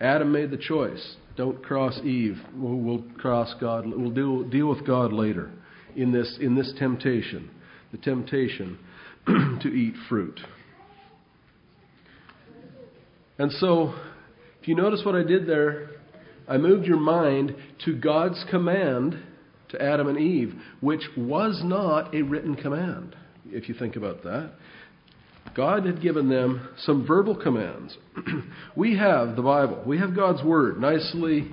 Adam 0.00 0.32
made 0.32 0.50
the 0.50 0.56
choice 0.56 1.16
don't 1.36 1.62
cross 1.62 1.98
Eve. 2.04 2.38
We'll, 2.54 2.76
we'll 2.76 3.04
cross 3.18 3.54
God. 3.60 3.86
We'll 3.86 4.10
deal, 4.10 4.44
deal 4.44 4.68
with 4.68 4.86
God 4.86 5.12
later 5.12 5.50
in 5.96 6.12
this, 6.12 6.38
in 6.40 6.54
this 6.54 6.72
temptation 6.78 7.50
the 7.94 7.98
temptation 7.98 8.76
to 9.26 9.68
eat 9.68 9.94
fruit. 10.08 10.40
And 13.38 13.52
so, 13.52 13.94
if 14.60 14.66
you 14.66 14.74
notice 14.74 15.02
what 15.04 15.14
I 15.14 15.22
did 15.22 15.46
there, 15.46 15.90
I 16.48 16.56
moved 16.56 16.86
your 16.86 16.98
mind 16.98 17.54
to 17.84 17.94
God's 17.94 18.44
command 18.50 19.16
to 19.68 19.80
Adam 19.80 20.08
and 20.08 20.18
Eve, 20.18 20.54
which 20.80 21.02
was 21.16 21.62
not 21.64 22.14
a 22.14 22.22
written 22.22 22.56
command, 22.56 23.14
if 23.46 23.68
you 23.68 23.74
think 23.76 23.94
about 23.94 24.24
that. 24.24 24.54
God 25.54 25.86
had 25.86 26.02
given 26.02 26.28
them 26.28 26.68
some 26.78 27.06
verbal 27.06 27.36
commands. 27.36 27.96
we 28.76 28.96
have 28.96 29.36
the 29.36 29.42
Bible. 29.42 29.82
We 29.86 29.98
have 29.98 30.16
God's 30.16 30.42
Word, 30.42 30.80
nicely 30.80 31.50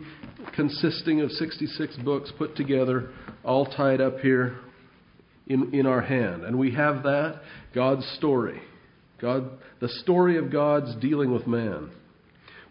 consisting 0.56 1.21
of 1.21 1.32
66 1.32 1.97
books 1.97 2.32
put 2.38 2.56
together, 2.56 3.10
all 3.43 3.65
tied 3.65 4.01
up 4.01 4.19
here 4.19 4.58
in, 5.47 5.73
in 5.73 5.86
our 5.86 6.01
hand. 6.01 6.43
And 6.43 6.58
we 6.58 6.73
have 6.73 7.04
that, 7.04 7.41
God's 7.75 8.06
story. 8.17 8.62
God, 9.19 9.49
the 9.80 9.89
story 9.89 10.38
of 10.38 10.51
God's 10.51 10.95
dealing 10.95 11.32
with 11.32 11.45
man. 11.45 11.91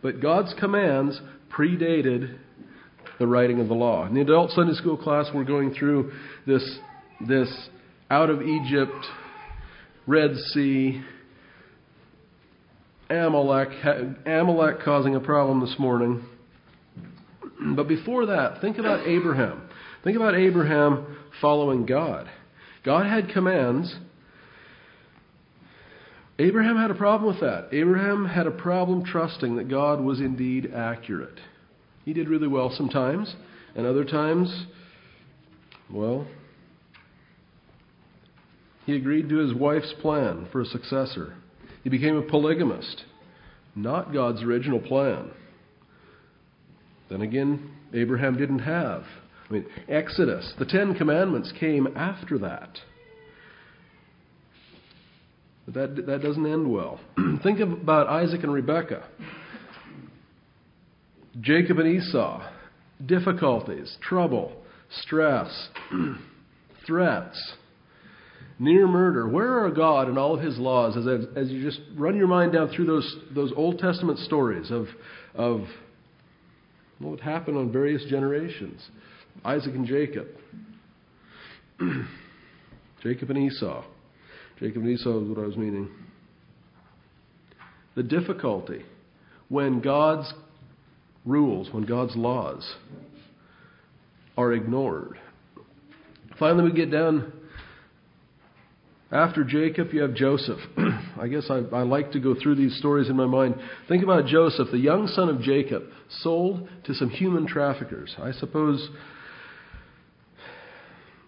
But 0.03 0.21
God's 0.21 0.55
commands 0.59 1.21
predated 1.51 2.39
the 3.19 3.27
writing 3.27 3.61
of 3.61 3.69
the 3.69 3.75
law. 3.75 4.07
In 4.07 4.15
the 4.15 4.23
adult 4.23 4.51
Sunday 4.51 4.75
school 4.75 4.97
class, 4.97 5.27
we're 5.35 5.45
going 5.45 5.75
through 5.75 6.13
this, 6.47 6.79
this 7.29 7.69
out 8.11 8.31
of 8.31 8.43
Egypt, 8.43 9.07
Red 10.07 10.37
Sea, 10.37 11.03
Amalek, 13.11 13.69
Amalek 14.27 14.81
causing 14.85 15.15
a 15.15 15.21
problem 15.21 15.61
this 15.61 15.77
morning. 15.79 16.25
But 17.75 17.87
before 17.87 18.27
that, 18.27 18.61
think 18.61 18.79
about 18.79 19.07
Abraham. 19.07 19.69
Think 20.03 20.17
about 20.17 20.35
Abraham 20.35 21.19
following 21.41 21.85
God. 21.85 22.31
God 22.85 23.07
had 23.07 23.29
commands. 23.29 23.95
Abraham 26.39 26.77
had 26.77 26.91
a 26.91 26.95
problem 26.95 27.31
with 27.31 27.41
that. 27.41 27.69
Abraham 27.73 28.25
had 28.25 28.47
a 28.47 28.51
problem 28.51 29.05
trusting 29.05 29.57
that 29.57 29.69
God 29.69 30.01
was 30.01 30.21
indeed 30.21 30.73
accurate. 30.75 31.39
He 32.07 32.15
did 32.15 32.29
really 32.31 32.49
well 32.49 32.73
sometimes, 32.75 33.35
and 33.75 33.87
other 33.87 34.05
times, 34.05 34.67
well, 35.91 36.27
he 38.87 38.97
agreed 38.97 39.29
to 39.29 39.39
his 39.39 39.55
wife's 39.55 39.95
plan 40.01 40.49
for 40.51 40.61
a 40.61 40.67
successor. 40.67 41.35
He 41.83 41.91
became 41.91 42.17
a 42.17 42.23
polygamist, 42.23 43.05
not 43.75 44.13
God's 44.13 44.43
original 44.43 44.81
plan. 44.81 45.31
Then 47.09 47.23
again, 47.23 47.71
Abraham 47.93 48.37
didn't 48.37 48.61
have. 48.61 49.05
I 49.49 49.53
mean, 49.53 49.67
Exodus, 49.89 50.55
the 50.59 50.65
Ten 50.65 50.95
Commandments 50.95 51.53
came 51.59 51.89
after 51.97 52.39
that. 52.39 52.79
But 55.67 55.75
that, 55.75 56.07
that 56.07 56.23
doesn't 56.23 56.47
end 56.47 56.71
well. 56.71 57.01
Think 57.43 57.61
about 57.61 58.07
Isaac 58.07 58.43
and 58.43 58.53
Rebekah, 58.53 59.09
Jacob 61.41 61.79
and 61.79 61.89
Esau, 61.89 62.49
difficulties, 63.05 63.97
trouble, 64.01 64.53
stress, 64.91 65.69
threats 66.87 67.55
near 68.61 68.87
murder. 68.87 69.27
Where 69.27 69.65
are 69.65 69.71
God 69.71 70.09
and 70.09 70.19
all 70.19 70.35
of 70.35 70.43
His 70.43 70.59
laws 70.59 70.97
as, 70.97 71.07
as 71.35 71.51
you 71.51 71.65
just 71.65 71.81
run 71.97 72.17
your 72.17 72.29
mind 72.29 72.53
down 72.53 72.69
through 72.69 72.87
those, 72.87 73.17
those 73.35 73.53
Old 73.57 73.79
Testament 73.79 74.19
stories 74.21 74.71
of, 74.71 74.87
of 75.35 75.63
what 76.99 77.11
would 77.11 77.21
happen 77.21 77.57
on 77.57 77.73
various 77.73 78.05
generations? 78.09 78.87
Isaac 79.45 79.75
and 79.75 79.87
Jacob. 79.87 80.29
Jacob 83.03 83.31
and 83.31 83.39
Esau. 83.39 83.83
Jacob 84.61 84.83
and 84.83 84.91
Esau 84.91 85.23
is 85.23 85.29
what 85.29 85.39
I 85.39 85.47
was 85.47 85.57
meaning. 85.57 85.89
The 87.95 88.03
difficulty 88.03 88.85
when 89.49 89.81
God's 89.81 90.31
rules, 91.25 91.73
when 91.73 91.87
God's 91.87 92.15
laws 92.15 92.75
are 94.37 94.53
ignored. 94.53 95.19
Finally, 96.39 96.65
we 96.65 96.73
get 96.77 96.91
down 96.91 97.33
after 99.13 99.45
Jacob, 99.45 99.93
you 99.93 100.03
have 100.03 100.15
Joseph. 100.15 100.59
I 101.21 101.29
guess 101.29 101.47
I, 101.51 101.63
I, 101.75 101.83
like 101.83 102.13
to 102.13 102.21
go 102.21 102.35
through 102.41 102.55
these 102.55 102.77
stories 102.79 103.09
in 103.09 103.17
my 103.17 103.27
mind. 103.27 103.57
Think 103.89 104.05
about 104.05 104.27
Joseph, 104.27 104.69
the 104.71 104.79
young 104.79 105.09
son 105.09 105.29
of 105.29 105.41
Jacob, 105.41 105.83
sold 106.21 106.69
to 106.85 106.95
some 106.95 107.11
human 107.11 107.47
traffickers. 107.47 108.15
I 108.19 108.33
suppose 108.33 108.89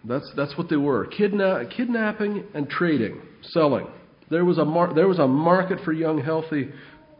That's, 0.05 0.29
that's 0.35 0.57
what 0.57 0.69
they 0.69 0.75
were 0.75 1.07
Kidna- 1.07 1.69
kidnapping 1.75 2.45
and 2.53 2.69
trading, 2.69 3.21
selling. 3.41 3.87
There 4.29 4.45
was, 4.45 4.57
a 4.57 4.65
mar- 4.65 4.93
there 4.93 5.07
was 5.07 5.19
a 5.19 5.27
market 5.27 5.79
for 5.83 5.93
young, 5.93 6.21
healthy 6.21 6.69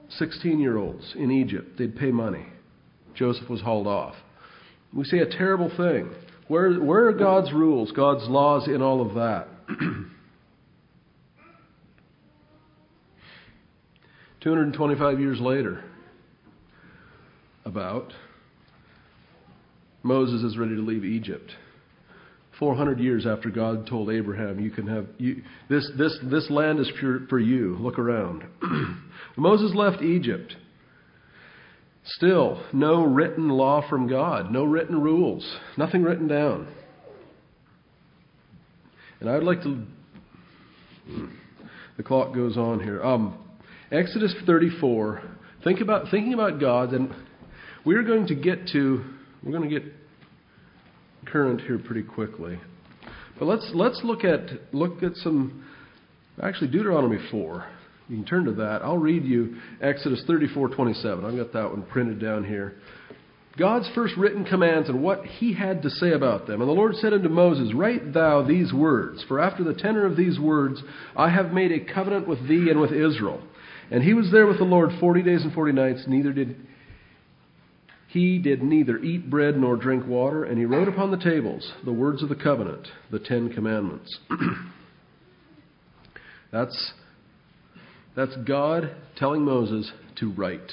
16 0.10 0.60
year 0.60 0.78
olds 0.78 1.14
in 1.16 1.32
Egypt. 1.32 1.78
They'd 1.78 1.96
pay 1.96 2.12
money. 2.12 2.46
Joseph 3.16 3.50
was 3.50 3.62
hauled 3.62 3.88
off. 3.88 4.16
We 4.94 5.04
see 5.06 5.20
a 5.20 5.26
terrible 5.26 5.70
thing. 5.76 6.12
Where, 6.48 6.74
where 6.76 7.08
are 7.08 7.14
God's 7.14 7.52
rules, 7.54 7.92
God's 7.92 8.28
laws 8.28 8.68
in 8.68 8.82
all 8.82 9.02
of 9.02 9.16
that? 9.16 9.48
225 14.44 15.20
years 15.22 15.40
later, 15.40 15.84
about, 17.64 18.12
Moses 20.04 20.44
is 20.44 20.58
ready 20.58 20.76
to 20.76 20.82
leave 20.82 21.06
Egypt. 21.06 21.50
400 22.60 23.00
years 23.00 23.26
after 23.26 23.50
God 23.50 23.88
told 23.88 24.10
Abraham, 24.10 24.60
"You 24.60 24.70
can 24.70 24.86
have 24.88 25.08
you, 25.18 25.44
this 25.70 25.90
this 25.98 26.20
this 26.24 26.50
land 26.52 26.80
is 26.80 26.92
pure 27.00 27.22
for 27.30 27.40
you. 27.40 27.78
Look 27.78 27.98
around." 27.98 28.44
Moses 29.38 29.74
left 29.74 30.04
Egypt. 30.04 30.56
Still, 32.06 32.62
no 32.74 33.06
written 33.06 33.48
law 33.48 33.82
from 33.90 34.08
God, 34.08 34.52
no 34.52 34.66
written 34.66 35.02
rules, 35.02 35.58
nothing 35.78 36.04
written 36.04 36.28
down. 36.28 36.68
And 39.22 39.30
I'd 39.30 39.44
like 39.44 39.64
to. 39.64 39.84
The 41.96 42.04
clock 42.04 42.34
goes 42.36 42.58
on 42.58 42.82
here. 42.82 43.02
Um, 43.04 43.38
Exodus 43.94 44.34
34. 44.48 45.22
Think 45.64 45.80
about 45.80 46.10
thinking 46.10 46.34
about 46.34 46.60
God, 46.60 46.94
and 46.94 47.14
we're 47.86 48.02
going 48.02 48.26
to 48.26 48.34
get 48.34 48.68
to. 48.70 49.06
We're 49.44 49.52
going 49.52 49.70
to 49.70 49.80
get 49.80 49.94
current 51.28 51.62
here 51.62 51.78
pretty 51.78 52.02
quickly. 52.02 52.60
But 53.38 53.46
let's 53.46 53.70
let's 53.76 54.02
look 54.04 54.24
at 54.24 54.74
look 54.74 55.04
at 55.04 55.16
some 55.18 55.64
actually 56.42 56.72
Deuteronomy 56.72 57.20
4. 57.30 57.68
You 58.10 58.16
can 58.16 58.26
turn 58.26 58.46
to 58.46 58.54
that. 58.54 58.82
I'll 58.82 58.98
read 58.98 59.26
you 59.26 59.58
Exodus 59.80 60.24
34:27. 60.28 61.24
I've 61.24 61.38
got 61.38 61.54
that 61.54 61.70
one 61.70 61.84
printed 61.84 62.20
down 62.20 62.46
here. 62.46 62.74
God's 63.60 63.88
first 63.94 64.18
written 64.18 64.44
commands 64.44 64.90
and 64.90 65.04
what 65.04 65.24
he 65.24 65.54
had 65.54 65.84
to 65.84 65.92
say 65.92 66.14
about 66.14 66.48
them. 66.48 66.62
And 66.62 66.68
the 66.68 66.74
Lord 66.74 66.96
said 66.96 67.14
unto 67.14 67.30
Moses, 67.30 67.72
Write 67.76 68.12
thou 68.12 68.42
these 68.42 68.74
words, 68.74 69.24
for 69.28 69.40
after 69.40 69.64
the 69.64 69.76
tenor 69.76 70.08
of 70.08 70.18
these 70.18 70.40
words 70.40 70.82
I 71.16 71.30
have 71.30 71.54
made 71.54 71.72
a 71.72 71.94
covenant 71.94 72.28
with 72.28 72.48
thee 72.48 72.72
and 72.72 72.82
with 72.82 72.92
Israel. 72.92 73.40
And 73.92 74.04
he 74.04 74.14
was 74.14 74.32
there 74.32 74.48
with 74.48 74.58
the 74.58 74.64
Lord 74.64 74.90
forty 75.00 75.22
days 75.22 75.44
and 75.44 75.54
forty 75.54 75.74
nights, 75.74 76.06
neither 76.08 76.34
did 76.34 76.56
he 78.14 78.38
did 78.38 78.62
neither 78.62 79.00
eat 79.00 79.28
bread 79.28 79.58
nor 79.58 79.76
drink 79.76 80.06
water, 80.06 80.44
and 80.44 80.60
he 80.60 80.66
wrote 80.66 80.88
upon 80.88 81.10
the 81.10 81.18
tables 81.18 81.74
the 81.84 81.92
words 81.92 82.22
of 82.22 82.30
the 82.30 82.36
covenant, 82.36 82.88
the 83.10 83.18
Ten 83.18 83.52
Commandments. 83.52 84.20
that's, 86.52 86.94
that's 88.16 88.36
God 88.48 88.96
telling 89.16 89.42
Moses 89.42 89.92
to 90.18 90.32
write. 90.32 90.72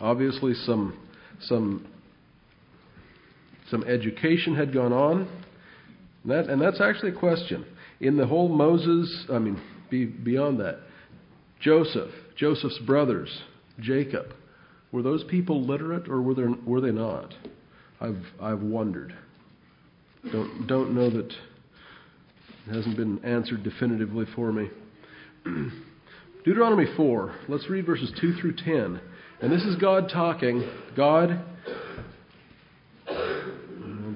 Obviously, 0.00 0.54
some, 0.54 0.98
some, 1.42 1.86
some 3.70 3.84
education 3.84 4.56
had 4.56 4.72
gone 4.72 4.94
on, 4.94 5.28
and, 6.22 6.32
that, 6.32 6.48
and 6.48 6.62
that's 6.62 6.80
actually 6.80 7.10
a 7.10 7.18
question. 7.18 7.66
In 8.00 8.16
the 8.16 8.26
whole 8.26 8.48
Moses, 8.48 9.26
I 9.30 9.38
mean, 9.38 9.60
be, 9.90 10.06
beyond 10.06 10.60
that, 10.60 10.78
Joseph, 11.60 12.10
Joseph's 12.36 12.78
brothers, 12.78 13.42
Jacob, 13.80 14.26
were 14.92 15.02
those 15.02 15.24
people 15.24 15.62
literate 15.64 16.08
or 16.08 16.22
were, 16.22 16.34
there, 16.34 16.50
were 16.66 16.80
they 16.80 16.92
not? 16.92 17.34
I've, 18.00 18.22
I've 18.40 18.62
wondered. 18.62 19.14
Don't, 20.32 20.66
don't 20.66 20.94
know 20.94 21.10
that 21.10 21.26
it 21.26 22.74
hasn't 22.74 22.96
been 22.96 23.24
answered 23.24 23.62
definitively 23.62 24.26
for 24.34 24.52
me. 24.52 24.68
Deuteronomy 26.44 26.86
4, 26.96 27.34
let's 27.48 27.68
read 27.68 27.86
verses 27.86 28.12
2 28.20 28.34
through 28.34 28.56
10. 28.56 29.00
And 29.40 29.52
this 29.52 29.62
is 29.62 29.76
God 29.76 30.10
talking. 30.12 30.68
God, 30.96 31.44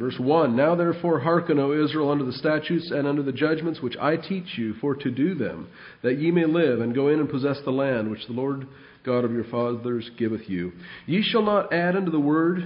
verse 0.03 0.19
1 0.19 0.57
Now 0.57 0.75
therefore 0.75 1.21
hearken, 1.21 1.61
O 1.61 1.73
Israel, 1.73 2.11
unto 2.11 2.27
the 2.27 2.33
statutes 2.33 2.91
and 2.91 3.07
unto 3.07 3.23
the 3.23 3.33
judgments 3.33 3.81
which 3.81 3.97
I 3.99 4.17
teach 4.17 4.59
you, 4.59 4.75
for 4.81 4.97
to 4.97 5.11
do 5.11 5.35
them, 5.35 5.69
that 6.03 6.19
ye 6.19 6.33
may 6.33 6.45
live 6.45 6.81
and 6.81 6.95
go 6.95 7.09
in 7.09 7.21
and 7.21 7.31
possess 7.31 7.59
the 7.65 7.71
land 7.71 8.11
which 8.11 8.27
the 8.27 8.33
Lord 8.33 8.67
God 9.05 9.25
of 9.25 9.33
your 9.33 9.45
fathers 9.45 10.11
giveth 10.19 10.49
you. 10.49 10.73
Ye 11.07 11.23
shall 11.23 11.43
not 11.43 11.73
add 11.73 11.95
unto 11.95 12.11
the 12.11 12.21
word 12.21 12.65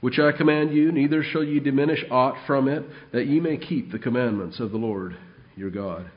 which 0.00 0.18
I 0.18 0.32
command 0.32 0.74
you, 0.74 0.90
neither 0.90 1.22
shall 1.22 1.44
ye 1.44 1.60
diminish 1.60 2.02
aught 2.10 2.34
from 2.46 2.66
it, 2.66 2.84
that 3.12 3.26
ye 3.26 3.38
may 3.38 3.56
keep 3.56 3.92
the 3.92 3.98
commandments 3.98 4.58
of 4.58 4.72
the 4.72 4.78
Lord 4.78 5.16
your 5.54 5.70
God, 5.70 6.10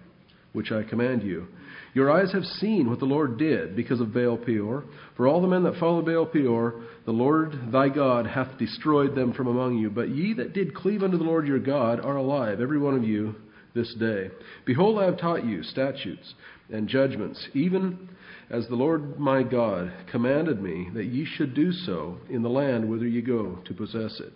which 0.56 0.72
I 0.72 0.84
command 0.84 1.22
you. 1.22 1.48
Your 1.94 2.12
eyes 2.12 2.32
have 2.34 2.44
seen 2.44 2.90
what 2.90 3.00
the 3.00 3.06
Lord 3.06 3.38
did 3.38 3.76
because 3.76 4.02
of 4.02 4.14
Baal 4.14 4.38
Peor. 4.38 4.84
For 5.16 5.28
all 5.28 5.42
the 5.42 5.48
men 5.48 5.64
that 5.64 5.80
follow 5.80 6.02
Baal 6.02 6.26
Peor, 6.26 6.82
the 7.06 7.12
Lord 7.12 7.72
thy 7.72 7.90
God 7.90 8.26
hath 8.26 8.58
destroyed 8.58 9.16
them 9.16 9.34
from 9.34 9.48
among 9.48 9.78
you. 9.78 9.90
But 9.90 10.10
ye 10.10 10.34
that 10.34 10.54
did 10.54 10.76
cleave 10.76 11.04
unto 11.04 11.18
the 11.18 11.24
Lord 11.24 11.48
your 11.48 11.60
God 11.60 12.00
are 12.00 12.18
alive, 12.18 12.60
every 12.60 12.80
one 12.80 12.96
of 12.96 13.04
you, 13.04 13.36
this 13.74 13.94
day. 14.00 14.30
Behold, 14.66 14.98
I 15.00 15.06
have 15.06 15.20
taught 15.20 15.46
you 15.46 15.64
statutes 15.64 16.34
and 16.70 16.88
judgments, 16.88 17.48
even 17.54 18.10
as 18.50 18.68
the 18.68 18.76
Lord 18.76 19.20
my 19.20 19.44
God 19.44 19.92
commanded 20.12 20.62
me 20.62 20.90
that 20.94 21.06
ye 21.06 21.26
should 21.26 21.54
do 21.54 21.72
so 21.72 22.18
in 22.30 22.42
the 22.42 22.50
land 22.50 22.90
whither 22.90 23.08
ye 23.08 23.22
go 23.22 23.60
to 23.66 23.74
possess 23.74 24.20
it. 24.20 24.34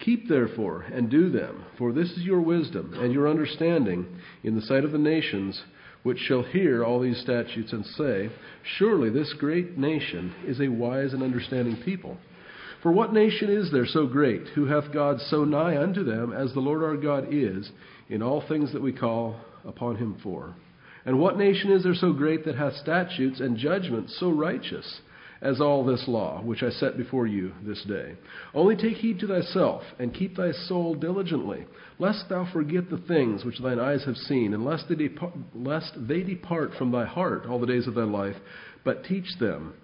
Keep 0.00 0.28
therefore 0.28 0.82
and 0.92 1.10
do 1.10 1.30
them, 1.30 1.64
for 1.78 1.92
this 1.92 2.10
is 2.12 2.22
your 2.22 2.40
wisdom 2.40 2.94
and 2.94 3.12
your 3.12 3.28
understanding 3.28 4.06
in 4.42 4.54
the 4.54 4.62
sight 4.62 4.84
of 4.84 4.92
the 4.92 4.98
nations, 4.98 5.62
which 6.02 6.18
shall 6.18 6.42
hear 6.42 6.84
all 6.84 7.00
these 7.00 7.20
statutes 7.20 7.72
and 7.72 7.84
say, 7.84 8.30
Surely 8.78 9.10
this 9.10 9.32
great 9.38 9.76
nation 9.76 10.34
is 10.46 10.60
a 10.60 10.68
wise 10.68 11.12
and 11.12 11.22
understanding 11.22 11.76
people. 11.84 12.16
For 12.82 12.92
what 12.92 13.12
nation 13.12 13.50
is 13.50 13.72
there 13.72 13.86
so 13.86 14.06
great, 14.06 14.48
who 14.54 14.66
hath 14.66 14.92
God 14.92 15.20
so 15.20 15.44
nigh 15.44 15.76
unto 15.76 16.04
them 16.04 16.32
as 16.32 16.52
the 16.52 16.60
Lord 16.60 16.84
our 16.84 16.96
God 16.96 17.28
is 17.32 17.70
in 18.08 18.22
all 18.22 18.46
things 18.46 18.72
that 18.72 18.82
we 18.82 18.92
call 18.92 19.40
upon 19.64 19.96
him 19.96 20.16
for? 20.22 20.54
And 21.04 21.18
what 21.18 21.38
nation 21.38 21.72
is 21.72 21.82
there 21.82 21.94
so 21.94 22.12
great 22.12 22.44
that 22.44 22.56
hath 22.56 22.74
statutes 22.74 23.40
and 23.40 23.56
judgments 23.56 24.16
so 24.20 24.30
righteous 24.30 25.00
as 25.46 25.60
all 25.60 25.84
this 25.84 26.02
law, 26.08 26.42
which 26.42 26.64
I 26.64 26.70
set 26.70 26.96
before 26.96 27.28
you 27.28 27.52
this 27.64 27.80
day? 27.86 28.16
Only 28.52 28.74
take 28.74 28.96
heed 28.96 29.20
to 29.20 29.28
thyself, 29.28 29.84
and 30.00 30.12
keep 30.12 30.36
thy 30.36 30.50
soul 30.50 30.96
diligently, 30.96 31.66
lest 32.00 32.28
thou 32.28 32.50
forget 32.52 32.90
the 32.90 32.98
things 33.06 33.44
which 33.44 33.60
thine 33.60 33.78
eyes 33.78 34.04
have 34.06 34.16
seen, 34.16 34.54
and 34.54 34.64
lest 34.64 34.88
they, 34.88 34.96
depart, 34.96 35.34
lest 35.54 35.92
they 36.08 36.24
depart 36.24 36.72
from 36.76 36.90
thy 36.90 37.04
heart 37.04 37.46
all 37.46 37.60
the 37.60 37.66
days 37.66 37.86
of 37.86 37.94
thy 37.94 38.02
life, 38.02 38.34
but 38.84 39.04
teach 39.04 39.38
them 39.38 39.74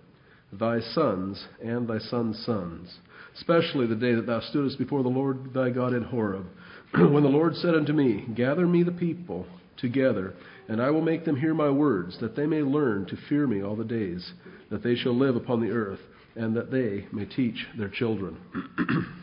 thy 0.52 0.80
sons 0.80 1.46
and 1.64 1.86
thy 1.86 1.98
sons' 1.98 2.44
sons, 2.44 2.98
especially 3.36 3.86
the 3.86 3.94
day 3.94 4.14
that 4.14 4.26
thou 4.26 4.40
stoodest 4.40 4.78
before 4.78 5.04
the 5.04 5.08
Lord 5.08 5.54
thy 5.54 5.70
God 5.70 5.94
in 5.94 6.02
Horeb, 6.02 6.46
when 6.92 7.22
the 7.22 7.28
Lord 7.28 7.54
said 7.54 7.76
unto 7.76 7.92
me, 7.92 8.26
Gather 8.34 8.66
me 8.66 8.82
the 8.82 8.90
people 8.90 9.46
together, 9.76 10.34
and 10.68 10.82
I 10.82 10.90
will 10.90 11.02
make 11.02 11.24
them 11.24 11.36
hear 11.36 11.54
my 11.54 11.70
words, 11.70 12.18
that 12.20 12.34
they 12.34 12.46
may 12.46 12.62
learn 12.62 13.06
to 13.06 13.28
fear 13.28 13.46
me 13.46 13.62
all 13.62 13.76
the 13.76 13.84
days 13.84 14.32
that 14.72 14.82
they 14.82 14.94
shall 14.94 15.14
live 15.14 15.36
upon 15.36 15.60
the 15.60 15.70
earth, 15.70 16.00
and 16.34 16.56
that 16.56 16.70
they 16.70 17.06
may 17.12 17.26
teach 17.26 17.66
their 17.76 17.90
children. 17.90 18.38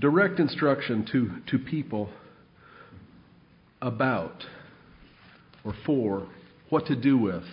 Direct 0.00 0.40
instruction 0.40 1.06
to, 1.12 1.30
to 1.56 1.64
people 1.64 2.10
about 3.80 4.44
or 5.64 5.74
for 5.86 6.26
what 6.70 6.86
to 6.86 6.96
do 6.96 7.16
with 7.16 7.44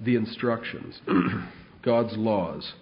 the 0.00 0.16
instructions, 0.16 0.98
God's 1.82 2.16
laws. 2.16 2.72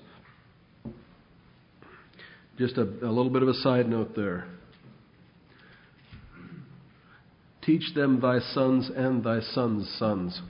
Just 2.57 2.79
a, 2.79 2.83
a 2.83 3.11
little 3.11 3.31
bit 3.31 3.43
of 3.43 3.49
a 3.49 3.55
side 3.55 3.89
note 3.89 4.15
there. 4.15 4.47
Teach 7.63 7.95
them 7.97 8.21
thy 8.21 8.39
sons 8.39 8.89
and 8.95 9.25
thy 9.25 9.41
sons' 9.41 9.93
sons. 9.99 10.41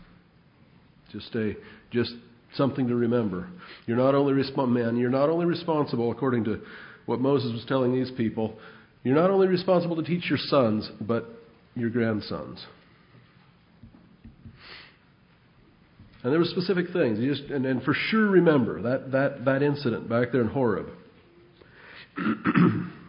Just 1.12 1.34
a 1.34 1.54
just 1.90 2.12
something 2.54 2.88
to 2.88 2.94
remember. 2.94 3.48
You're 3.86 3.96
not 3.96 4.14
only 4.14 4.32
resp- 4.32 4.68
man, 4.68 4.96
you're 4.96 5.10
not 5.10 5.28
only 5.28 5.46
responsible 5.46 6.10
according 6.10 6.44
to 6.44 6.60
what 7.06 7.20
Moses 7.20 7.52
was 7.52 7.64
telling 7.66 7.94
these 7.94 8.10
people, 8.16 8.58
you're 9.02 9.14
not 9.14 9.30
only 9.30 9.48
responsible 9.48 9.96
to 9.96 10.02
teach 10.02 10.28
your 10.28 10.38
sons, 10.38 10.88
but 11.00 11.26
your 11.74 11.90
grandsons. 11.90 12.64
And 16.22 16.32
there 16.32 16.38
were 16.38 16.44
specific 16.44 16.86
things. 16.92 17.18
You 17.18 17.34
just 17.34 17.50
and, 17.50 17.64
and 17.64 17.82
for 17.82 17.94
sure 17.94 18.28
remember 18.28 18.82
that, 18.82 19.12
that, 19.12 19.44
that 19.46 19.62
incident 19.62 20.08
back 20.08 20.32
there 20.32 20.42
in 20.42 20.48
Horeb. 20.48 20.88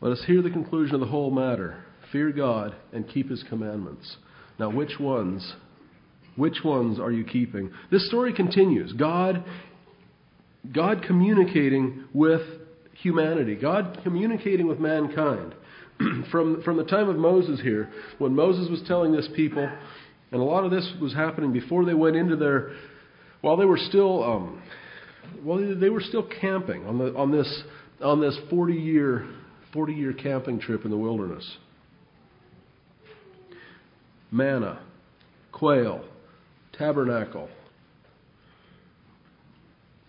Let 0.00 0.12
us 0.12 0.22
hear 0.26 0.42
the 0.42 0.50
conclusion 0.50 0.94
of 0.94 1.00
the 1.00 1.06
whole 1.06 1.30
matter. 1.30 1.82
Fear 2.12 2.32
God 2.32 2.74
and 2.92 3.08
keep 3.08 3.30
his 3.30 3.44
commandments. 3.48 4.16
Now, 4.58 4.70
which 4.70 4.98
ones 4.98 5.54
Which 6.36 6.62
ones 6.64 7.00
are 7.00 7.10
you 7.10 7.24
keeping? 7.24 7.70
This 7.90 8.06
story 8.06 8.32
continues. 8.32 8.92
God, 8.92 9.44
God 10.72 11.02
communicating 11.04 12.04
with 12.14 12.42
humanity, 12.92 13.56
God 13.56 13.98
communicating 14.04 14.68
with 14.68 14.78
mankind. 14.78 15.54
from, 16.30 16.62
from 16.62 16.76
the 16.76 16.84
time 16.84 17.08
of 17.08 17.16
Moses 17.16 17.60
here, 17.60 17.90
when 18.18 18.34
Moses 18.34 18.70
was 18.70 18.80
telling 18.86 19.10
this 19.10 19.28
people, 19.34 19.68
and 20.30 20.40
a 20.40 20.44
lot 20.44 20.64
of 20.64 20.70
this 20.70 20.88
was 21.00 21.12
happening 21.12 21.52
before 21.52 21.84
they 21.84 21.94
went 21.94 22.14
into 22.14 22.36
their, 22.36 22.70
while 23.40 23.56
they 23.56 23.64
were 23.64 23.78
still, 23.78 24.22
um, 24.22 24.62
well, 25.42 25.58
they 25.76 25.90
were 25.90 26.00
still 26.00 26.26
camping 26.40 26.86
on, 26.86 26.98
the, 26.98 27.14
on 27.16 27.32
this, 27.32 27.62
on 28.00 28.20
this 28.20 28.38
40 28.48 28.74
year, 28.74 29.26
40 29.72 29.92
year 29.92 30.12
camping 30.12 30.60
trip 30.60 30.84
in 30.84 30.90
the 30.90 30.96
wilderness. 30.96 31.58
Manna, 34.30 34.80
quail, 35.52 36.04
tabernacle, 36.72 37.48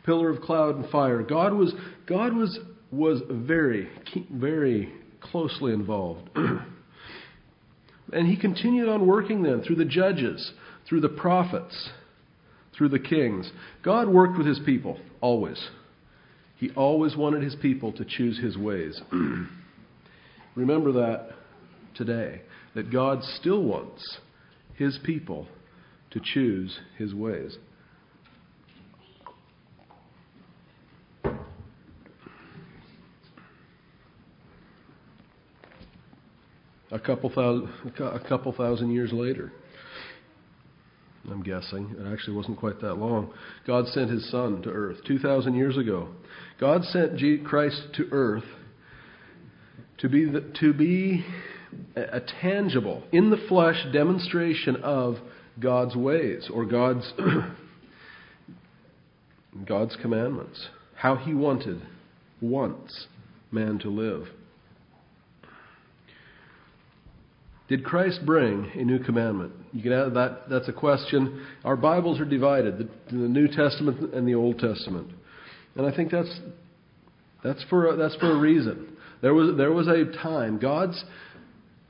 pillar 0.06 0.30
of 0.30 0.42
cloud 0.42 0.76
and 0.76 0.90
fire. 0.90 1.22
God 1.22 1.54
was, 1.54 1.74
God 2.06 2.36
was, 2.36 2.60
was 2.92 3.22
very, 3.30 3.88
very 4.32 4.92
closely 5.22 5.74
involved. 5.74 6.30
and 8.14 8.28
he 8.28 8.36
continued 8.36 8.90
on 8.90 9.08
working 9.08 9.44
then 9.44 9.62
through 9.62 9.76
the 9.76 9.86
judges, 9.86 10.52
through 10.88 11.02
the 11.02 11.10
prophets, 11.10 11.90
through 12.78 12.90
the 12.90 13.00
kings. 13.00 13.52
God 13.84 14.08
worked 14.08 14.38
with 14.38 14.48
his 14.48 14.60
people, 14.66 14.98
always. 15.22 15.70
He 16.60 16.70
always 16.72 17.16
wanted 17.16 17.42
his 17.42 17.56
people 17.56 17.94
to 17.94 18.06
choose 18.06 18.38
his 18.40 18.58
ways. 18.58 19.02
Remember 20.56 20.92
that 20.92 21.30
today, 21.96 22.42
that 22.76 22.92
God 22.92 23.24
still 23.24 23.64
wants 23.64 24.18
his 24.76 25.00
people 25.04 25.48
to 26.12 26.20
choose 26.22 26.78
his 26.98 27.14
ways. 27.14 27.58
a 36.92 37.00
couple 37.00 37.30
thousand, 37.30 37.70
a 38.00 38.20
couple 38.28 38.52
thousand 38.52 38.92
years 38.92 39.12
later. 39.14 39.52
I'm 41.32 41.44
guessing. 41.44 41.96
It 41.98 42.12
actually 42.12 42.36
wasn't 42.36 42.60
quite 42.60 42.82
that 42.82 42.96
long. 42.96 43.32
God 43.68 43.88
sent 43.88 44.10
his 44.10 44.30
son 44.32 44.62
to 44.64 44.70
earth 44.70 44.98
2,000 45.06 45.56
years 45.56 45.78
ago. 45.78 46.10
God 46.60 46.84
sent 46.86 47.20
Christ 47.46 47.82
to 47.96 48.08
earth 48.12 48.44
to 50.00 50.10
be, 50.10 50.26
the, 50.26 50.42
to 50.60 50.74
be 50.74 51.26
a 51.96 52.22
tangible, 52.42 53.04
in 53.12 53.30
the 53.30 53.46
flesh 53.48 53.86
demonstration 53.92 54.78
of 54.78 55.18
God's 55.60 55.96
ways 55.96 56.50
or 56.54 56.66
God's, 56.66 57.12
God's 59.66 59.96
commandments. 60.02 60.68
How 60.96 61.16
he 61.16 61.34
wanted, 61.34 61.82
wants 62.42 63.08
man 63.52 63.80
to 63.80 63.90
live. 63.90 64.28
Did 67.68 67.84
Christ 67.84 68.22
bring 68.26 68.72
a 68.74 68.84
new 68.84 69.00
commandment? 69.00 69.54
You 69.72 69.84
can 69.84 69.92
add 69.92 70.14
that. 70.16 70.50
That's 70.50 70.68
a 70.68 70.74
question. 70.74 71.46
Our 71.64 71.76
Bibles 71.76 72.20
are 72.20 72.26
divided: 72.26 72.78
the, 72.78 72.90
the 73.12 73.28
New 73.28 73.48
Testament 73.48 74.14
and 74.14 74.28
the 74.28 74.36
Old 74.36 74.60
Testament, 74.60 75.12
and 75.76 75.86
I 75.86 75.96
think 75.96 76.12
that's 76.12 76.40
that's 77.44 77.64
for 77.70 77.96
that's 77.96 78.16
for 78.16 78.32
a 78.32 78.40
reason. 78.40 78.98
There 79.22 79.34
was 79.34 79.56
there 79.58 79.72
was 79.72 79.88
a 79.88 80.06
time 80.24 80.60
God's 80.60 81.04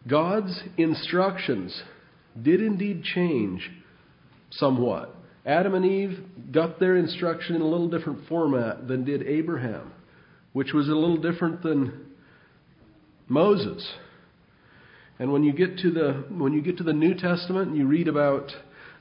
God's 0.07 0.61
instructions 0.77 1.81
did 2.41 2.61
indeed 2.61 3.03
change 3.03 3.69
somewhat. 4.51 5.15
Adam 5.45 5.73
and 5.73 5.85
Eve 5.85 6.19
got 6.51 6.79
their 6.79 6.97
instruction 6.97 7.55
in 7.55 7.61
a 7.61 7.67
little 7.67 7.89
different 7.89 8.27
format 8.27 8.87
than 8.87 9.03
did 9.05 9.23
Abraham, 9.23 9.91
which 10.53 10.73
was 10.73 10.87
a 10.89 10.93
little 10.93 11.17
different 11.17 11.63
than 11.63 12.07
Moses. 13.27 13.87
And 15.19 15.33
when 15.33 15.43
you 15.43 15.51
get 15.51 15.77
to 15.79 15.91
the 15.91 16.23
when 16.29 16.53
you 16.53 16.61
get 16.61 16.77
to 16.77 16.83
the 16.83 16.93
New 16.93 17.13
Testament 17.13 17.67
and 17.67 17.77
you 17.77 17.85
read 17.85 18.07
about 18.07 18.51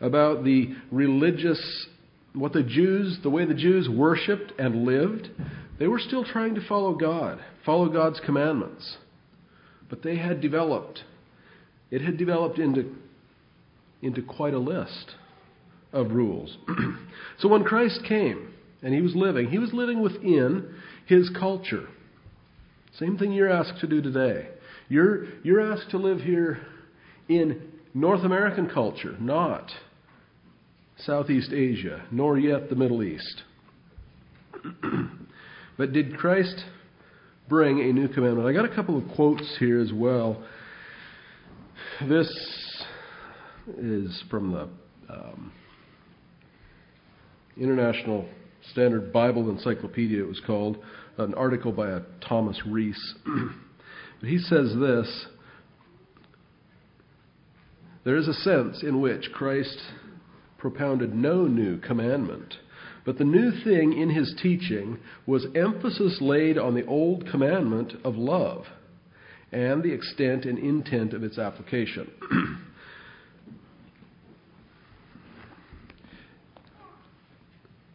about 0.00 0.44
the 0.44 0.74
religious 0.90 1.86
what 2.34 2.52
the 2.52 2.62
Jews 2.62 3.18
the 3.22 3.30
way 3.30 3.44
the 3.44 3.54
Jews 3.54 3.88
worshiped 3.88 4.52
and 4.58 4.84
lived, 4.84 5.30
they 5.78 5.86
were 5.86 6.00
still 6.00 6.24
trying 6.24 6.56
to 6.56 6.68
follow 6.68 6.94
God, 6.94 7.38
follow 7.64 7.88
God's 7.88 8.20
commandments. 8.20 8.98
But 9.88 10.02
they 10.02 10.16
had 10.16 10.40
developed 10.40 11.04
it 11.90 12.02
had 12.02 12.18
developed 12.18 12.58
into 12.58 12.96
into 14.02 14.22
quite 14.22 14.54
a 14.54 14.58
list 14.58 15.14
of 15.92 16.10
rules. 16.10 16.56
so 17.38 17.48
when 17.48 17.64
Christ 17.64 18.00
came 18.06 18.52
and 18.82 18.92
he 18.92 19.00
was 19.00 19.14
living, 19.14 19.48
he 19.48 19.58
was 19.58 19.72
living 19.72 20.02
within 20.02 20.74
his 21.06 21.30
culture. 21.38 21.88
Same 22.98 23.16
thing 23.16 23.32
you're 23.32 23.50
asked 23.50 23.80
to 23.80 23.86
do 23.86 24.02
today. 24.02 24.48
You're, 24.88 25.26
you're 25.42 25.72
asked 25.72 25.90
to 25.90 25.98
live 25.98 26.20
here 26.20 26.60
in 27.28 27.62
North 27.92 28.24
American 28.24 28.70
culture, 28.70 29.16
not 29.20 29.70
Southeast 30.98 31.52
Asia, 31.52 32.04
nor 32.10 32.38
yet 32.38 32.70
the 32.70 32.76
Middle 32.76 33.02
East. 33.02 33.42
but 35.76 35.92
did 35.92 36.16
Christ 36.16 36.64
bring 37.48 37.80
a 37.80 37.92
new 37.92 38.08
commandment? 38.08 38.48
I 38.48 38.52
got 38.52 38.64
a 38.64 38.74
couple 38.74 38.96
of 38.96 39.04
quotes 39.14 39.56
here 39.58 39.78
as 39.80 39.92
well. 39.92 40.42
This 42.08 42.28
is 43.76 44.22
from 44.30 44.52
the 44.52 44.68
um, 45.12 45.52
International 47.58 48.26
Standard 48.72 49.12
Bible 49.12 49.50
Encyclopedia, 49.50 50.22
it 50.22 50.26
was 50.26 50.40
called, 50.46 50.78
an 51.18 51.34
article 51.34 51.72
by 51.72 51.90
a 51.90 52.00
Thomas 52.26 52.58
Rees. 52.66 52.98
He 54.20 54.38
says 54.38 54.74
this 54.78 55.26
There 58.04 58.16
is 58.16 58.28
a 58.28 58.34
sense 58.34 58.82
in 58.82 59.00
which 59.00 59.30
Christ 59.32 59.78
propounded 60.56 61.14
no 61.14 61.46
new 61.46 61.78
commandment. 61.78 62.54
But 63.04 63.16
the 63.16 63.24
new 63.24 63.52
thing 63.64 63.98
in 63.98 64.10
his 64.10 64.34
teaching 64.42 64.98
was 65.24 65.46
emphasis 65.54 66.18
laid 66.20 66.58
on 66.58 66.74
the 66.74 66.84
old 66.84 67.26
commandment 67.30 67.94
of 68.04 68.16
love 68.16 68.64
and 69.50 69.82
the 69.82 69.94
extent 69.94 70.44
and 70.44 70.58
intent 70.58 71.14
of 71.14 71.22
its 71.22 71.38
application. 71.38 72.10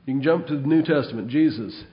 you 0.06 0.14
can 0.14 0.24
jump 0.24 0.48
to 0.48 0.58
the 0.58 0.68
New 0.68 0.82
Testament. 0.82 1.28
Jesus, 1.28 1.84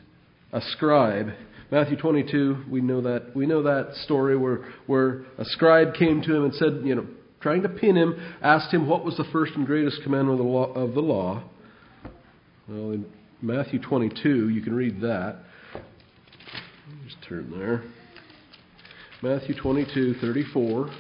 a 0.53 0.63
scribe, 0.63 1.33
Matthew 1.71 1.97
22, 1.97 2.65
we 2.69 2.81
know 2.81 3.01
that 3.03 3.35
we 3.35 3.47
know 3.47 3.63
that 3.63 3.95
story 4.05 4.37
where 4.37 4.65
where 4.87 5.23
a 5.39 5.45
scribe 5.45 5.95
came 5.95 6.21
to 6.23 6.35
him 6.35 6.45
and 6.45 6.55
said, 6.55 6.81
you 6.83 6.97
know, 6.97 7.07
trying 7.41 7.63
to 7.63 7.69
pin 7.69 7.97
him, 7.97 8.35
asked 8.43 8.75
him 8.75 8.89
what 8.89 9.05
was 9.05 9.17
the 9.17 9.25
first 9.33 9.53
and 9.55 9.67
greatest 9.67 10.03
commandment 10.03 10.41
of 10.41 10.45
the 10.45 10.51
law. 10.51 10.73
Of 10.73 10.95
the 10.95 11.01
law. 11.01 11.45
Well, 12.69 12.93
in 12.93 13.07
Matthew 13.41 13.81
22, 13.81 14.49
you 14.49 14.63
can 14.63 14.75
read 14.75 15.01
that. 15.01 15.39
Just 17.05 17.23
turn 17.29 17.51
there. 17.57 17.85
Matthew 19.23 19.55
22, 19.55 20.15
34. 20.15 20.91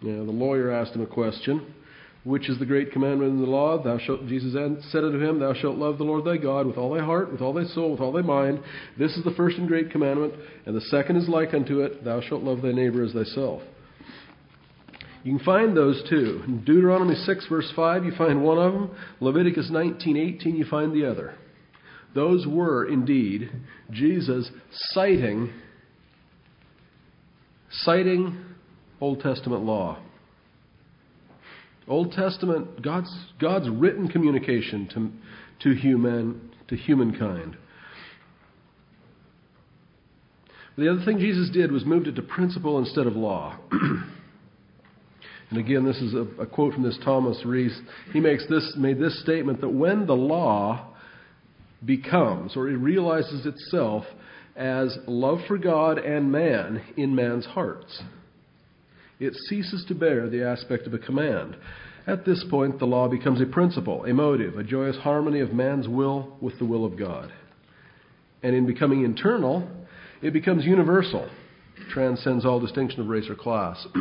Yeah, 0.00 0.12
the 0.14 0.22
lawyer 0.22 0.70
asked 0.72 0.92
him 0.92 1.02
a 1.02 1.06
question. 1.06 1.74
Which 2.24 2.50
is 2.50 2.58
the 2.58 2.66
great 2.66 2.92
commandment 2.92 3.32
in 3.32 3.40
the 3.40 3.46
law? 3.46 3.82
Thou 3.82 3.98
shalt, 3.98 4.26
Jesus 4.26 4.52
said 4.90 5.04
unto 5.04 5.20
him, 5.20 5.38
Thou 5.38 5.54
shalt 5.54 5.76
love 5.76 5.98
the 5.98 6.04
Lord 6.04 6.24
thy 6.24 6.36
God 6.36 6.66
with 6.66 6.76
all 6.76 6.92
thy 6.92 7.02
heart, 7.02 7.30
with 7.30 7.40
all 7.40 7.52
thy 7.52 7.64
soul, 7.64 7.92
with 7.92 8.00
all 8.00 8.12
thy 8.12 8.22
mind. 8.22 8.60
This 8.98 9.16
is 9.16 9.24
the 9.24 9.30
first 9.32 9.56
and 9.56 9.68
great 9.68 9.90
commandment, 9.90 10.34
and 10.66 10.76
the 10.76 10.80
second 10.82 11.16
is 11.16 11.28
like 11.28 11.54
unto 11.54 11.80
it, 11.80 12.04
Thou 12.04 12.20
shalt 12.20 12.42
love 12.42 12.60
thy 12.60 12.72
neighbor 12.72 13.04
as 13.04 13.12
thyself. 13.12 13.62
You 15.24 15.36
can 15.36 15.44
find 15.44 15.76
those 15.76 16.02
two. 16.08 16.42
In 16.46 16.64
Deuteronomy 16.64 17.14
6, 17.14 17.46
verse 17.48 17.70
5, 17.74 18.04
you 18.04 18.12
find 18.16 18.42
one 18.42 18.58
of 18.58 18.72
them. 18.72 18.90
Leviticus 19.20 19.68
19, 19.70 20.16
18, 20.16 20.56
you 20.56 20.64
find 20.64 20.92
the 20.92 21.10
other. 21.10 21.34
Those 22.14 22.46
were 22.46 22.86
indeed 22.88 23.50
Jesus 23.90 24.50
citing, 24.92 25.52
citing 27.70 28.44
Old 29.00 29.20
Testament 29.20 29.62
law. 29.62 29.98
Old 31.88 32.12
Testament, 32.12 32.82
God's, 32.82 33.12
God's 33.40 33.68
written 33.68 34.08
communication 34.08 34.88
to, 34.94 35.70
to, 35.70 35.74
human, 35.74 36.50
to 36.68 36.76
humankind. 36.76 37.56
The 40.76 40.88
other 40.90 41.04
thing 41.04 41.18
Jesus 41.18 41.50
did 41.50 41.72
was 41.72 41.84
moved 41.84 42.06
it 42.06 42.14
to 42.16 42.22
principle 42.22 42.78
instead 42.78 43.08
of 43.08 43.16
law. 43.16 43.58
and 45.50 45.58
again, 45.58 45.84
this 45.84 45.96
is 45.96 46.14
a, 46.14 46.42
a, 46.42 46.46
quote 46.46 46.74
from 46.74 46.84
this 46.84 46.98
Thomas 47.04 47.42
Rees. 47.44 47.76
He 48.12 48.20
makes 48.20 48.46
this, 48.48 48.74
made 48.76 49.00
this 49.00 49.20
statement 49.22 49.60
that 49.60 49.70
when 49.70 50.06
the 50.06 50.14
law 50.14 50.94
becomes, 51.84 52.56
or 52.56 52.68
it 52.68 52.76
realizes 52.76 53.44
itself 53.44 54.04
as 54.54 54.96
love 55.08 55.38
for 55.48 55.58
God 55.58 55.98
and 55.98 56.30
man 56.30 56.82
in 56.96 57.12
man's 57.12 57.46
hearts, 57.46 58.00
It 59.20 59.34
ceases 59.48 59.84
to 59.88 59.94
bear 59.94 60.28
the 60.28 60.44
aspect 60.44 60.86
of 60.86 60.94
a 60.94 60.98
command. 60.98 61.56
At 62.06 62.24
this 62.24 62.44
point, 62.48 62.78
the 62.78 62.86
law 62.86 63.08
becomes 63.08 63.40
a 63.40 63.46
principle, 63.46 64.04
a 64.04 64.14
motive, 64.14 64.56
a 64.56 64.64
joyous 64.64 64.96
harmony 64.96 65.40
of 65.40 65.52
man's 65.52 65.88
will 65.88 66.36
with 66.40 66.58
the 66.58 66.64
will 66.64 66.84
of 66.84 66.98
God. 66.98 67.32
And 68.42 68.54
in 68.54 68.66
becoming 68.66 69.04
internal, 69.04 69.68
it 70.22 70.32
becomes 70.32 70.64
universal, 70.64 71.28
transcends 71.90 72.46
all 72.46 72.60
distinction 72.60 73.00
of 73.00 73.08
race 73.08 73.28
or 73.28 73.34
class. 73.34 73.84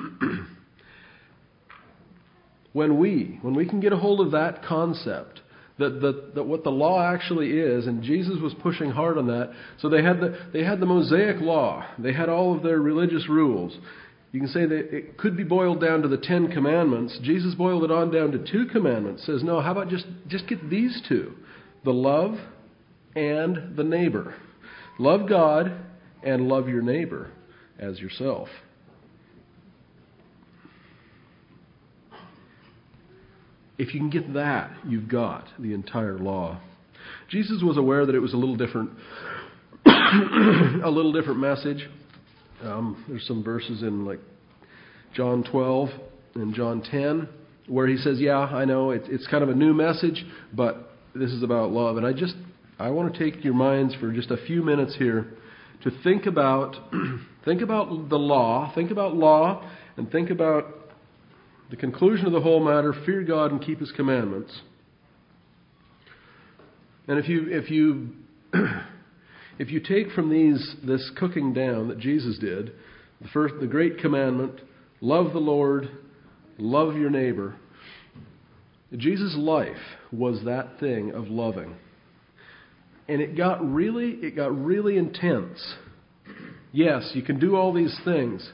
when 2.74 3.00
we, 3.00 3.40
when 3.42 3.56
we 3.56 3.68
can 3.68 3.80
get 3.80 3.92
a 3.92 3.98
hold 3.98 4.22
of 4.22 4.32
that 4.32 4.64
concept, 4.64 5.42
that, 5.80 6.02
that, 6.02 6.36
that 6.36 6.44
what 6.44 6.64
the 6.64 6.70
law 6.72 7.02
actually 7.02 7.52
is, 7.52 7.88
and 7.88 8.02
Jesus 8.04 8.38
was 8.42 8.54
pushing 8.62 8.90
hard 8.90 9.18
on 9.18 9.28
that. 9.28 9.52
So 9.80 9.90
they 9.90 10.02
had 10.02 10.20
the, 10.20 10.38
they 10.54 10.64
had 10.64 10.80
the 10.80 10.86
Mosaic 10.86 11.40
law, 11.40 11.86
they 12.00 12.14
had 12.14 12.30
all 12.30 12.56
of 12.56 12.64
their 12.64 12.80
religious 12.80 13.28
rules. 13.30 13.78
You 14.32 14.42
can 14.42 14.50
say 14.50 14.66
that 14.66 14.94
it 14.94 15.18
could 15.18 15.38
be 15.38 15.44
boiled 15.44 15.80
down 15.80 16.02
to 16.02 16.08
the 16.08 16.18
Ten 16.18 16.52
Commandments. 16.52 17.18
Jesus 17.24 17.56
boiled 17.56 17.84
it 17.84 17.92
on 17.92 18.12
down 18.12 18.32
to 18.32 18.40
two 18.40 18.66
commandments. 18.66 19.26
Says, 19.26 19.44
no, 19.44 19.62
how 19.62 19.72
about 19.72 19.90
just, 19.90 20.06
just 20.28 20.48
get 20.48 20.70
these 20.70 21.02
two 21.08 21.34
the 21.84 21.94
love 21.94 22.36
and 23.16 23.78
the 23.78 23.84
neighbor. 23.84 24.36
Love 25.00 25.30
God 25.30 25.72
and 26.24 26.48
love 26.48 26.68
your 26.68 26.82
neighbor 26.82 27.32
as 27.80 28.00
yourself. 28.00 28.50
If 33.78 33.94
you 33.94 34.00
can 34.00 34.10
get 34.10 34.34
that, 34.34 34.72
you've 34.88 35.08
got 35.08 35.46
the 35.60 35.74
entire 35.74 36.18
law. 36.18 36.60
Jesus 37.30 37.62
was 37.64 37.78
aware 37.78 38.06
that 38.06 38.16
it 38.16 38.20
was 38.20 38.34
a 38.34 38.38
little 38.38 38.56
different, 38.56 38.90
a 39.86 40.90
little 40.90 41.14
different 41.14 41.40
message. 41.40 41.88
Um, 42.64 43.06
there's 43.08 43.26
some 43.28 43.44
verses 43.44 43.84
in 43.84 44.06
like 44.06 44.20
John 45.16 45.44
12 45.44 45.90
and 46.36 46.54
John 46.56 46.82
10 46.82 47.28
where 47.68 47.88
he 47.88 47.98
says, 47.98 48.20
"Yeah, 48.20 48.40
I 48.40 48.66
know 48.66 48.92
it's 48.92 49.08
it's 49.10 49.28
kind 49.28 49.44
of 49.44 49.50
a 49.50 49.56
new 49.56 49.74
message, 49.74 50.26
but 50.54 50.92
this 51.14 51.32
is 51.32 51.44
about 51.44 51.72
love." 51.72 51.98
And 51.98 52.06
I 52.06 52.14
just 52.14 52.36
I 52.80 52.90
want 52.90 53.14
to 53.14 53.20
take 53.20 53.44
your 53.44 53.54
minds 53.54 53.94
for 53.96 54.12
just 54.12 54.32
a 54.32 54.38
few 54.38 54.64
minutes 54.64 54.96
here 54.96 55.28
to 55.84 55.92
think 56.04 56.26
about 56.26 56.76
think 57.46 57.62
about 57.62 58.10
the 58.10 58.18
law, 58.18 58.72
think 58.74 58.92
about 58.92 59.16
law, 59.16 59.70
and 59.98 60.10
think 60.12 60.30
about 60.30 60.66
the 61.70 61.76
conclusion 61.76 62.26
of 62.26 62.32
the 62.32 62.42
whole 62.42 62.64
matter: 62.64 62.94
fear 63.06 63.22
God 63.24 63.52
and 63.52 63.62
keep 63.62 63.80
His 63.80 63.92
commandments. 63.92 64.62
And 67.08 67.20
if 67.20 67.30
you 67.30 67.48
if 67.50 67.70
you 67.70 68.10
if 69.60 69.72
you 69.72 69.80
take 69.80 70.12
from 70.12 70.30
these 70.30 70.76
this 70.86 71.12
cooking 71.18 71.54
down 71.54 71.88
that 71.88 72.00
Jesus 72.00 72.38
did, 72.38 72.74
the 73.22 73.28
first 73.30 73.56
the 73.60 73.68
great 73.68 74.00
commandment, 74.00 74.62
love 75.02 75.34
the 75.34 75.40
Lord, 75.40 75.90
love 76.58 76.96
your 76.96 77.10
neighbor. 77.10 77.56
Jesus' 78.96 79.36
life 79.38 79.76
was 80.12 80.44
that 80.46 80.80
thing 80.80 81.12
of 81.12 81.28
loving. 81.28 81.76
And 83.10 83.22
it 83.22 83.36
got 83.36 83.66
really 83.68 84.12
it 84.22 84.36
got 84.36 84.56
really 84.56 84.98
intense. 84.98 85.76
Yes, 86.72 87.12
you 87.14 87.22
can 87.22 87.40
do 87.40 87.56
all 87.56 87.74
these 87.74 87.98
things, 88.06 88.48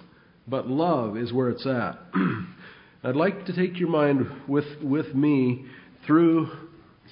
but 0.48 0.68
love 0.68 1.18
is 1.18 1.34
where 1.34 1.50
it's 1.50 1.66
at. 1.66 2.00
I'd 3.04 3.16
like 3.16 3.46
to 3.48 3.56
take 3.56 3.80
your 3.80 3.89
mind 3.89 4.28
with 4.48 4.82
with 4.82 5.13
me 5.13 5.66
through 6.08 6.50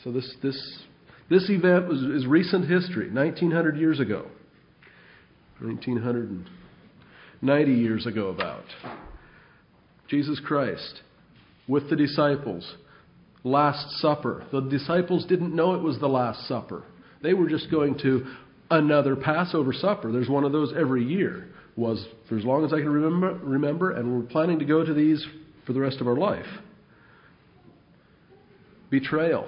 so 0.04 0.12
this 0.12 0.36
this 0.42 0.84
this 1.32 1.50
event 1.50 1.88
was, 1.88 2.04
is 2.04 2.28
recent 2.28 2.70
history, 2.70 3.10
1900 3.10 3.78
years 3.78 4.00
ago. 4.02 4.26
1990 5.62 7.72
years 7.72 8.06
ago, 8.06 8.28
about. 8.28 8.66
Jesus 10.10 10.42
Christ 10.46 11.00
with 11.70 11.90
the 11.90 11.96
disciples. 11.96 12.76
Last 13.46 14.02
Supper. 14.02 14.46
The 14.52 14.60
disciples 14.62 15.26
didn't 15.26 15.56
know 15.56 15.76
it 15.76 15.82
was 15.82 15.98
the 16.00 16.08
Last 16.08 16.48
Supper. 16.48 16.84
They 17.24 17.34
were 17.34 17.48
just 17.48 17.72
going 17.72 17.98
to 18.00 18.26
another 18.70 19.16
Passover 19.16 19.72
supper. 19.74 20.12
There's 20.12 20.30
one 20.30 20.44
of 20.44 20.52
those 20.52 20.74
every 20.78 21.06
year. 21.06 21.48
Was 21.78 22.06
for 22.28 22.38
as 22.38 22.44
long 22.44 22.66
as 22.66 22.74
I 22.74 22.80
can 22.80 22.90
remember, 22.90 23.40
remember, 23.42 23.92
and 23.92 24.14
we're 24.14 24.28
planning 24.28 24.60
to 24.60 24.66
go 24.66 24.84
to 24.84 24.94
these 24.94 25.26
for 25.66 25.72
the 25.72 25.80
rest 25.80 26.02
of 26.02 26.08
our 26.08 26.18
life. 26.18 26.46
Betrayal. 28.90 29.48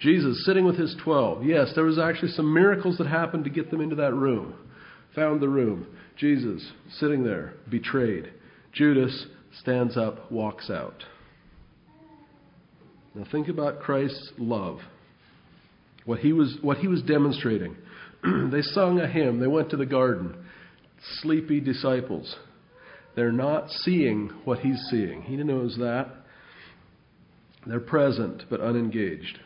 Jesus 0.00 0.44
sitting 0.44 0.64
with 0.64 0.78
his 0.78 0.96
twelve. 1.02 1.44
Yes, 1.44 1.72
there 1.74 1.84
was 1.84 1.98
actually 1.98 2.32
some 2.32 2.52
miracles 2.52 2.98
that 2.98 3.06
happened 3.06 3.44
to 3.44 3.50
get 3.50 3.70
them 3.70 3.80
into 3.80 3.96
that 3.96 4.14
room. 4.14 4.54
Found 5.14 5.40
the 5.40 5.48
room. 5.48 5.86
Jesus 6.16 6.72
sitting 6.98 7.24
there, 7.24 7.54
betrayed. 7.70 8.32
Judas 8.72 9.26
stands 9.60 9.96
up, 9.96 10.30
walks 10.30 10.70
out. 10.70 11.04
Now 13.14 13.24
think 13.30 13.48
about 13.48 13.80
Christ's 13.80 14.32
love. 14.38 14.78
What 16.04 16.18
he 16.18 16.32
was 16.32 16.58
what 16.60 16.78
he 16.78 16.88
was 16.88 17.02
demonstrating. 17.02 17.76
they 18.50 18.62
sung 18.62 19.00
a 19.00 19.06
hymn, 19.06 19.40
they 19.40 19.46
went 19.46 19.70
to 19.70 19.76
the 19.76 19.86
garden. 19.86 20.36
Sleepy 21.20 21.60
disciples. 21.60 22.36
They're 23.14 23.32
not 23.32 23.70
seeing 23.70 24.30
what 24.44 24.60
he's 24.60 24.82
seeing. 24.90 25.22
He 25.22 25.36
knows 25.36 25.76
that. 25.76 26.08
They're 27.66 27.80
present 27.80 28.44
but 28.50 28.60
unengaged. 28.60 29.38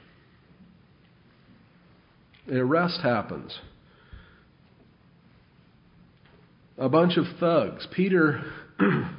An 2.49 2.57
arrest 2.57 3.01
happens. 3.03 3.59
A 6.79 6.89
bunch 6.89 7.17
of 7.17 7.25
thugs. 7.39 7.87
Peter 7.95 8.43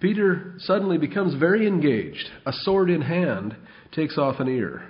Peter 0.00 0.54
suddenly 0.58 0.96
becomes 0.96 1.34
very 1.38 1.66
engaged. 1.66 2.26
A 2.46 2.52
sword 2.52 2.88
in 2.88 3.02
hand 3.02 3.54
takes 3.92 4.16
off 4.16 4.40
an 4.40 4.48
ear. 4.48 4.82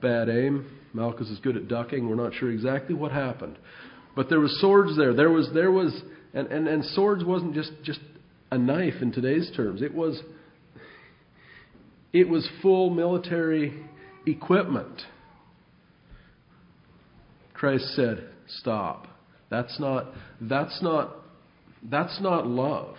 Bad 0.00 0.28
aim. 0.28 0.70
Malchus 0.94 1.28
is 1.28 1.40
good 1.40 1.56
at 1.56 1.66
ducking. 1.66 2.08
We're 2.08 2.14
not 2.14 2.32
sure 2.34 2.50
exactly 2.50 2.94
what 2.94 3.10
happened. 3.10 3.58
But 4.14 4.28
there 4.28 4.40
was 4.40 4.56
swords 4.60 4.96
there. 4.96 5.14
There 5.14 5.30
was 5.30 5.48
there 5.52 5.72
was 5.72 6.00
and, 6.32 6.46
and, 6.48 6.68
and 6.68 6.84
swords 6.84 7.24
wasn't 7.24 7.54
just, 7.54 7.72
just 7.82 8.00
a 8.50 8.58
knife 8.58 8.94
in 9.00 9.12
today's 9.12 9.50
terms. 9.56 9.82
It 9.82 9.94
was 9.94 10.20
it 12.12 12.28
was 12.28 12.48
full 12.62 12.90
military 12.90 13.87
equipment. 14.30 15.02
Christ 17.54 17.84
said, 17.94 18.28
"Stop. 18.46 19.06
That's 19.50 19.78
not 19.80 20.12
that's 20.40 20.82
not 20.82 21.16
that's 21.90 22.20
not 22.20 22.46
love." 22.46 22.96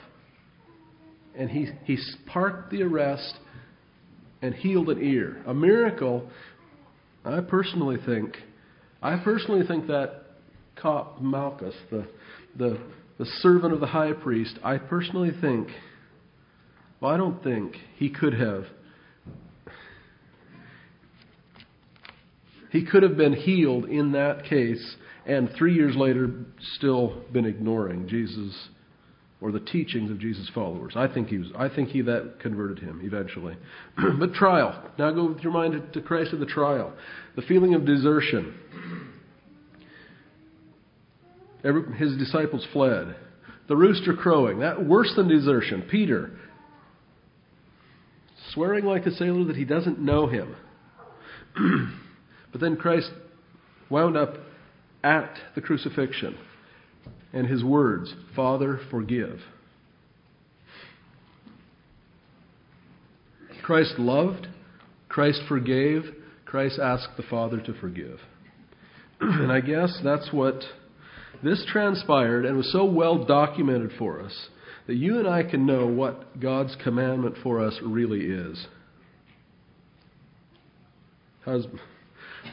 And 1.36 1.50
he 1.50 1.68
he 1.86 1.98
parked 2.26 2.72
the 2.72 2.84
arrest 2.84 3.36
and 4.42 4.54
healed 4.54 4.90
an 4.90 5.02
ear. 5.02 5.42
A 5.46 5.54
miracle. 5.54 6.30
I 7.24 7.42
personally 7.42 7.98
think 8.06 8.38
I 9.02 9.18
personally 9.24 9.66
think 9.66 9.88
that 9.88 10.24
cop 10.76 11.22
Malchus, 11.22 11.76
the 11.90 12.08
the 12.58 12.80
the 13.18 13.26
servant 13.42 13.74
of 13.74 13.80
the 13.80 13.88
high 13.88 14.14
priest, 14.14 14.58
I 14.64 14.78
personally 14.78 15.32
think 15.40 15.70
well, 17.00 17.12
I 17.12 17.18
don't 17.18 17.42
think 17.44 17.76
he 17.96 18.10
could 18.10 18.34
have 18.34 18.66
He 22.72 22.86
could 22.86 23.04
have 23.04 23.18
been 23.18 23.34
healed 23.34 23.86
in 23.86 24.12
that 24.14 24.46
case 24.46 24.96
and 25.26 25.50
three 25.58 25.74
years 25.74 25.96
later 25.96 26.30
still 26.76 27.22
been 27.32 27.46
ignoring 27.46 28.08
Jesus 28.08 28.70
or 29.42 29.52
the 29.52 29.60
teachings 29.60 30.12
of 30.12 30.20
Jesus' 30.20 30.50
followers. 30.54 30.94
I 30.96 31.08
think 31.08 31.30
he 31.30 31.38
was 31.38 31.48
I 31.58 31.70
think 31.70 31.90
he 31.90 32.02
that 32.02 32.40
converted 32.42 32.80
him 32.80 33.02
eventually. 33.04 33.56
but 34.20 34.34
trial. 34.34 34.92
Now 34.98 35.12
go 35.12 35.28
with 35.28 35.40
your 35.40 35.54
mind 35.54 35.94
to 35.94 36.02
Christ 36.02 36.34
of 36.34 36.40
the 36.40 36.46
trial. 36.46 36.94
The 37.36 37.42
feeling 37.44 37.74
of 37.74 37.86
desertion. 37.86 38.54
Every, 41.64 41.96
his 41.98 42.18
disciples 42.18 42.66
fled. 42.74 43.16
The 43.68 43.76
rooster 43.76 44.14
crowing. 44.14 44.60
That 44.60 44.86
worse 44.86 45.14
than 45.16 45.28
desertion. 45.28 45.84
Peter 45.90 46.32
swearing 48.54 48.86
like 48.86 49.06
a 49.06 49.12
sailor 49.12 49.46
that 49.46 49.56
he 49.56 49.66
doesn't 49.66 50.00
know 50.00 50.28
him. 50.28 50.56
But 52.52 52.62
then 52.62 52.76
Christ 52.76 53.12
wound 53.90 54.18
up 54.18 54.36
at 55.04 55.36
the 55.56 55.62
crucifixion 55.62 56.38
and 57.34 57.48
his 57.48 57.64
words, 57.64 58.14
Father, 58.36 58.80
forgive. 58.90 59.40
Christ 63.64 64.00
loved, 64.00 64.48
Christ 65.10 65.42
forgave, 65.48 66.04
Christ 66.46 66.80
asked 66.82 67.18
the 67.18 67.24
Father 67.24 67.62
to 67.62 67.74
forgive. 67.76 68.20
and 69.22 69.52
I 69.52 69.62
guess 69.62 70.00
that's 70.04 70.34
what 70.34 70.64
this 71.44 71.64
transpired 71.72 72.46
and 72.46 72.58
was 72.58 72.72
so 72.72 72.84
well 72.84 73.24
documented 73.26 73.92
for 73.98 74.22
us 74.22 74.48
that 74.88 74.96
you 74.96 75.20
and 75.20 75.28
I 75.28 75.44
can 75.44 75.68
know 75.68 75.86
what 75.86 76.40
God's 76.40 76.76
commandment 76.84 77.36
for 77.44 77.64
us 77.64 77.80
really 77.84 78.22
is. 78.22 78.66
Husband. 81.46 81.80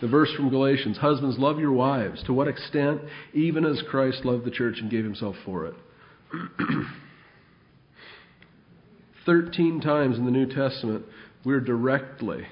The 0.00 0.08
verse 0.08 0.30
from 0.36 0.50
Galatians 0.50 0.98
Husbands, 0.98 1.38
love 1.38 1.58
your 1.58 1.72
wives. 1.72 2.22
To 2.24 2.32
what 2.32 2.48
extent? 2.48 3.00
Even 3.32 3.64
as 3.64 3.82
Christ 3.88 4.24
loved 4.24 4.44
the 4.44 4.50
church 4.50 4.76
and 4.80 4.90
gave 4.90 5.04
himself 5.04 5.36
for 5.44 5.66
it. 5.66 5.74
13 9.26 9.80
times 9.80 10.18
in 10.18 10.24
the 10.24 10.30
New 10.30 10.46
Testament, 10.46 11.04
we're 11.44 11.60
directly 11.60 12.46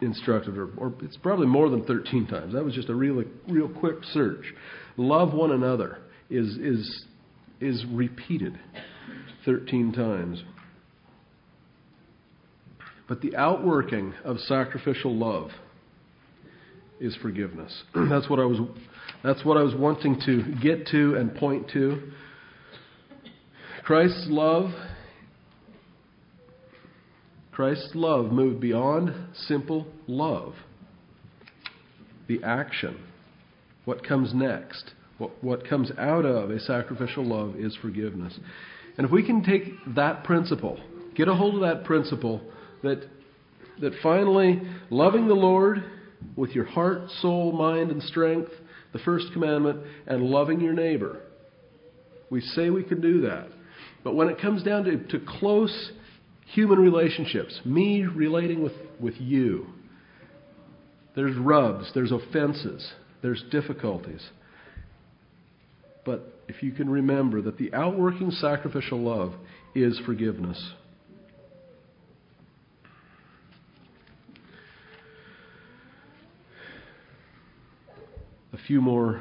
instructed, 0.00 0.56
or, 0.56 0.68
or, 0.76 0.92
it's 1.02 1.16
probably 1.16 1.46
more 1.46 1.68
than 1.68 1.84
13 1.84 2.26
times. 2.26 2.52
That 2.52 2.64
was 2.64 2.74
just 2.74 2.88
a 2.88 2.94
real, 2.94 3.24
real 3.48 3.68
quick 3.68 3.96
search. 4.12 4.44
Love 4.96 5.32
one 5.32 5.50
another 5.50 5.98
is, 6.30 6.56
is, 6.56 7.06
is 7.60 7.84
repeated 7.90 8.58
13 9.44 9.92
times. 9.92 10.42
But 13.08 13.20
the 13.20 13.36
outworking 13.36 14.14
of 14.24 14.38
sacrificial 14.40 15.14
love 15.14 15.50
is 17.00 17.16
forgiveness. 17.16 17.82
that's 18.10 18.28
what 18.28 18.38
I 18.38 18.44
was 18.44 18.58
that's 19.22 19.44
what 19.44 19.56
I 19.56 19.62
was 19.62 19.74
wanting 19.74 20.20
to 20.26 20.42
get 20.62 20.86
to 20.88 21.16
and 21.16 21.34
point 21.34 21.70
to. 21.72 22.12
Christ's 23.84 24.26
love 24.28 24.70
Christ's 27.54 27.92
love 27.94 28.32
moved 28.32 28.60
beyond 28.60 29.14
simple 29.46 29.86
love. 30.08 30.54
The 32.26 32.42
action, 32.42 32.98
what 33.84 34.04
comes 34.04 34.34
next, 34.34 34.90
what, 35.18 35.30
what 35.42 35.68
comes 35.68 35.92
out 35.96 36.24
of 36.24 36.50
a 36.50 36.58
sacrificial 36.58 37.24
love 37.24 37.54
is 37.54 37.76
forgiveness. 37.80 38.36
And 38.98 39.04
if 39.04 39.12
we 39.12 39.24
can 39.24 39.44
take 39.44 39.72
that 39.94 40.24
principle, 40.24 40.80
get 41.14 41.28
a 41.28 41.34
hold 41.34 41.54
of 41.54 41.60
that 41.60 41.84
principle, 41.84 42.40
that, 42.82 43.08
that 43.80 43.92
finally 44.02 44.60
loving 44.90 45.28
the 45.28 45.34
Lord 45.34 45.84
with 46.36 46.50
your 46.50 46.64
heart, 46.64 47.10
soul, 47.20 47.52
mind, 47.52 47.90
and 47.90 48.02
strength, 48.02 48.50
the 48.92 48.98
first 49.00 49.26
commandment, 49.32 49.80
and 50.06 50.22
loving 50.22 50.60
your 50.60 50.72
neighbor. 50.72 51.20
We 52.30 52.40
say 52.40 52.70
we 52.70 52.84
can 52.84 53.00
do 53.00 53.22
that. 53.22 53.48
But 54.02 54.14
when 54.14 54.28
it 54.28 54.40
comes 54.40 54.62
down 54.62 54.84
to, 54.84 54.98
to 55.08 55.20
close 55.38 55.92
human 56.46 56.78
relationships, 56.78 57.60
me 57.64 58.04
relating 58.04 58.62
with, 58.62 58.72
with 59.00 59.14
you, 59.18 59.66
there's 61.16 61.36
rubs, 61.36 61.90
there's 61.94 62.12
offenses, 62.12 62.92
there's 63.22 63.42
difficulties. 63.50 64.22
But 66.04 66.34
if 66.48 66.62
you 66.62 66.72
can 66.72 66.88
remember 66.88 67.40
that 67.42 67.56
the 67.56 67.72
outworking 67.72 68.30
sacrificial 68.30 69.00
love 69.00 69.32
is 69.74 69.98
forgiveness. 70.04 70.72
A 78.52 78.53
few 78.66 78.80
more 78.80 79.20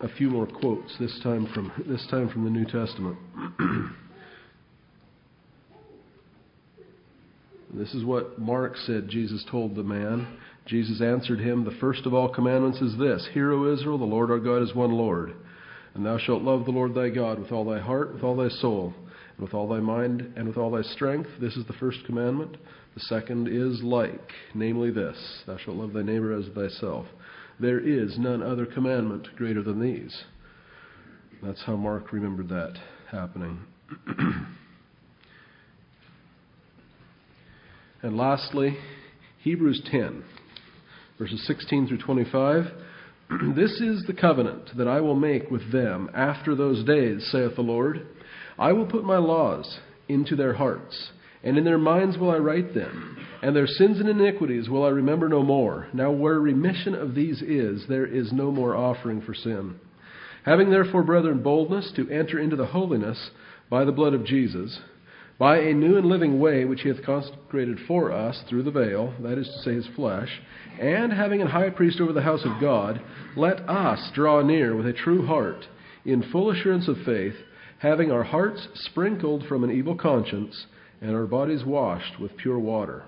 a 0.00 0.08
few 0.08 0.30
more 0.30 0.46
quotes 0.46 0.96
this 0.98 1.18
time 1.22 1.48
from 1.52 1.72
this 1.86 2.06
time 2.08 2.28
from 2.28 2.44
the 2.44 2.50
New 2.50 2.64
Testament. 2.64 3.18
this 7.74 7.92
is 7.94 8.04
what 8.04 8.38
Mark 8.38 8.76
said 8.76 9.08
Jesus 9.08 9.44
told 9.50 9.74
the 9.74 9.82
man. 9.82 10.38
Jesus 10.66 11.00
answered 11.00 11.40
him, 11.40 11.64
The 11.64 11.76
first 11.80 12.06
of 12.06 12.14
all 12.14 12.28
commandments 12.28 12.80
is 12.80 12.96
this 12.98 13.28
Hear, 13.32 13.52
O 13.52 13.72
Israel, 13.72 13.98
the 13.98 14.04
Lord 14.04 14.30
our 14.30 14.38
God 14.38 14.62
is 14.62 14.74
one 14.74 14.92
Lord. 14.92 15.34
And 15.94 16.06
thou 16.06 16.18
shalt 16.18 16.42
love 16.42 16.64
the 16.64 16.70
Lord 16.70 16.94
thy 16.94 17.08
God 17.08 17.40
with 17.40 17.50
all 17.50 17.64
thy 17.64 17.80
heart, 17.80 18.14
with 18.14 18.22
all 18.22 18.36
thy 18.36 18.50
soul, 18.50 18.94
and 19.36 19.44
with 19.44 19.54
all 19.54 19.66
thy 19.66 19.80
mind, 19.80 20.32
and 20.36 20.46
with 20.46 20.56
all 20.56 20.70
thy 20.70 20.82
strength. 20.82 21.28
This 21.40 21.56
is 21.56 21.66
the 21.66 21.72
first 21.72 22.04
commandment. 22.06 22.56
The 22.94 23.00
second 23.00 23.48
is 23.48 23.82
like, 23.82 24.32
namely 24.54 24.92
this 24.92 25.16
Thou 25.46 25.56
shalt 25.56 25.76
love 25.76 25.92
thy 25.92 26.02
neighbor 26.02 26.38
as 26.38 26.46
thyself. 26.54 27.06
There 27.60 27.80
is 27.80 28.16
none 28.18 28.42
other 28.42 28.66
commandment 28.66 29.28
greater 29.36 29.62
than 29.62 29.80
these. 29.80 30.24
That's 31.42 31.62
how 31.64 31.74
Mark 31.76 32.12
remembered 32.12 32.48
that 32.50 32.74
happening. 33.10 33.58
and 38.02 38.16
lastly, 38.16 38.76
Hebrews 39.40 39.82
10, 39.90 40.22
verses 41.18 41.44
16 41.46 41.88
through 41.88 41.98
25. 41.98 42.64
this 43.56 43.80
is 43.80 44.04
the 44.06 44.14
covenant 44.14 44.76
that 44.76 44.86
I 44.86 45.00
will 45.00 45.16
make 45.16 45.50
with 45.50 45.72
them 45.72 46.10
after 46.14 46.54
those 46.54 46.84
days, 46.84 47.28
saith 47.32 47.56
the 47.56 47.62
Lord. 47.62 48.06
I 48.56 48.72
will 48.72 48.86
put 48.86 49.04
my 49.04 49.18
laws 49.18 49.80
into 50.08 50.36
their 50.36 50.54
hearts, 50.54 51.10
and 51.42 51.56
in 51.56 51.64
their 51.64 51.78
minds 51.78 52.18
will 52.18 52.30
I 52.30 52.38
write 52.38 52.74
them, 52.74 53.26
and 53.42 53.54
their 53.54 53.66
sins 53.66 54.00
and 54.00 54.08
iniquities 54.08 54.68
will 54.68 54.84
I 54.84 54.88
remember 54.88 55.28
no 55.28 55.42
more. 55.42 55.88
Now, 55.92 56.10
where 56.10 56.40
remission 56.40 56.94
of 56.94 57.14
these 57.14 57.42
is, 57.42 57.86
there 57.88 58.06
is 58.06 58.32
no 58.32 58.50
more 58.50 58.74
offering 58.74 59.20
for 59.22 59.34
sin. 59.34 59.76
Having 60.44 60.70
therefore, 60.70 61.02
brethren, 61.02 61.42
boldness 61.42 61.92
to 61.96 62.10
enter 62.10 62.38
into 62.38 62.56
the 62.56 62.66
holiness 62.66 63.30
by 63.70 63.84
the 63.84 63.92
blood 63.92 64.14
of 64.14 64.24
Jesus, 64.24 64.80
by 65.38 65.58
a 65.58 65.72
new 65.72 65.96
and 65.96 66.06
living 66.06 66.40
way 66.40 66.64
which 66.64 66.80
he 66.80 66.88
hath 66.88 67.04
consecrated 67.04 67.78
for 67.86 68.10
us 68.10 68.42
through 68.48 68.64
the 68.64 68.70
veil, 68.70 69.14
that 69.22 69.38
is 69.38 69.46
to 69.46 69.58
say, 69.62 69.74
his 69.74 69.86
flesh, 69.94 70.40
and 70.80 71.12
having 71.12 71.42
a 71.42 71.48
high 71.48 71.70
priest 71.70 72.00
over 72.00 72.12
the 72.12 72.22
house 72.22 72.44
of 72.44 72.60
God, 72.60 73.00
let 73.36 73.60
us 73.68 74.10
draw 74.14 74.42
near 74.42 74.74
with 74.74 74.86
a 74.86 74.92
true 74.92 75.26
heart, 75.26 75.66
in 76.04 76.28
full 76.32 76.50
assurance 76.50 76.88
of 76.88 76.96
faith, 77.04 77.34
having 77.78 78.10
our 78.10 78.24
hearts 78.24 78.66
sprinkled 78.74 79.46
from 79.46 79.62
an 79.62 79.70
evil 79.70 79.94
conscience, 79.94 80.66
and 81.00 81.14
our 81.14 81.26
bodies 81.26 81.64
washed 81.64 82.18
with 82.20 82.36
pure 82.36 82.58
water. 82.58 83.04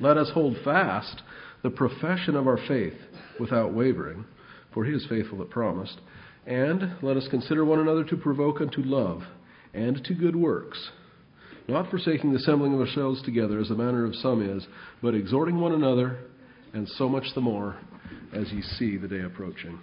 Let 0.00 0.16
us 0.16 0.30
hold 0.32 0.56
fast 0.64 1.22
the 1.62 1.70
profession 1.70 2.36
of 2.36 2.46
our 2.46 2.58
faith 2.68 2.94
without 3.40 3.74
wavering, 3.74 4.24
for 4.72 4.84
he 4.84 4.92
is 4.92 5.06
faithful 5.08 5.38
that 5.38 5.50
promised. 5.50 6.00
And 6.46 6.96
let 7.02 7.16
us 7.16 7.26
consider 7.30 7.64
one 7.64 7.80
another 7.80 8.04
to 8.04 8.16
provoke 8.16 8.60
unto 8.60 8.82
love 8.82 9.22
and 9.74 10.02
to 10.04 10.14
good 10.14 10.36
works 10.36 10.90
not 11.68 11.90
forsaking 11.90 12.32
the 12.32 12.38
assembling 12.38 12.72
of 12.72 12.80
ourselves 12.80 13.22
together 13.22 13.60
as 13.60 13.68
the 13.68 13.74
manner 13.74 14.06
of 14.06 14.14
some 14.16 14.42
is, 14.42 14.66
but 15.02 15.14
exhorting 15.14 15.60
one 15.60 15.72
another, 15.72 16.18
and 16.72 16.88
so 16.96 17.08
much 17.08 17.24
the 17.34 17.40
more 17.40 17.76
as 18.32 18.50
ye 18.50 18.62
see 18.62 18.96
the 18.96 19.06
day 19.06 19.20
approaching. 19.20 19.78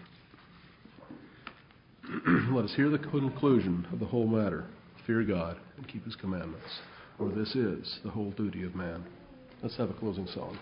Let 2.52 2.66
us 2.66 2.74
hear 2.76 2.89
the 2.89 2.98
conclusion 2.98 3.88
of 3.93 4.00
the 4.00 4.06
whole 4.06 4.28
matter. 4.28 4.66
Fear 5.06 5.24
God 5.26 5.58
and 5.78 5.88
keep 5.88 6.03
his 6.03 6.16
commandments, 6.16 6.80
for 7.18 7.30
this 7.30 7.56
is 7.56 7.99
the 8.03 8.10
whole 8.10 8.32
duty 8.32 8.64
of 8.64 8.74
man. 8.74 9.06
Let's 9.62 9.78
have 9.78 9.91
a 9.91 9.93
closing 9.93 10.26
song. 10.28 10.58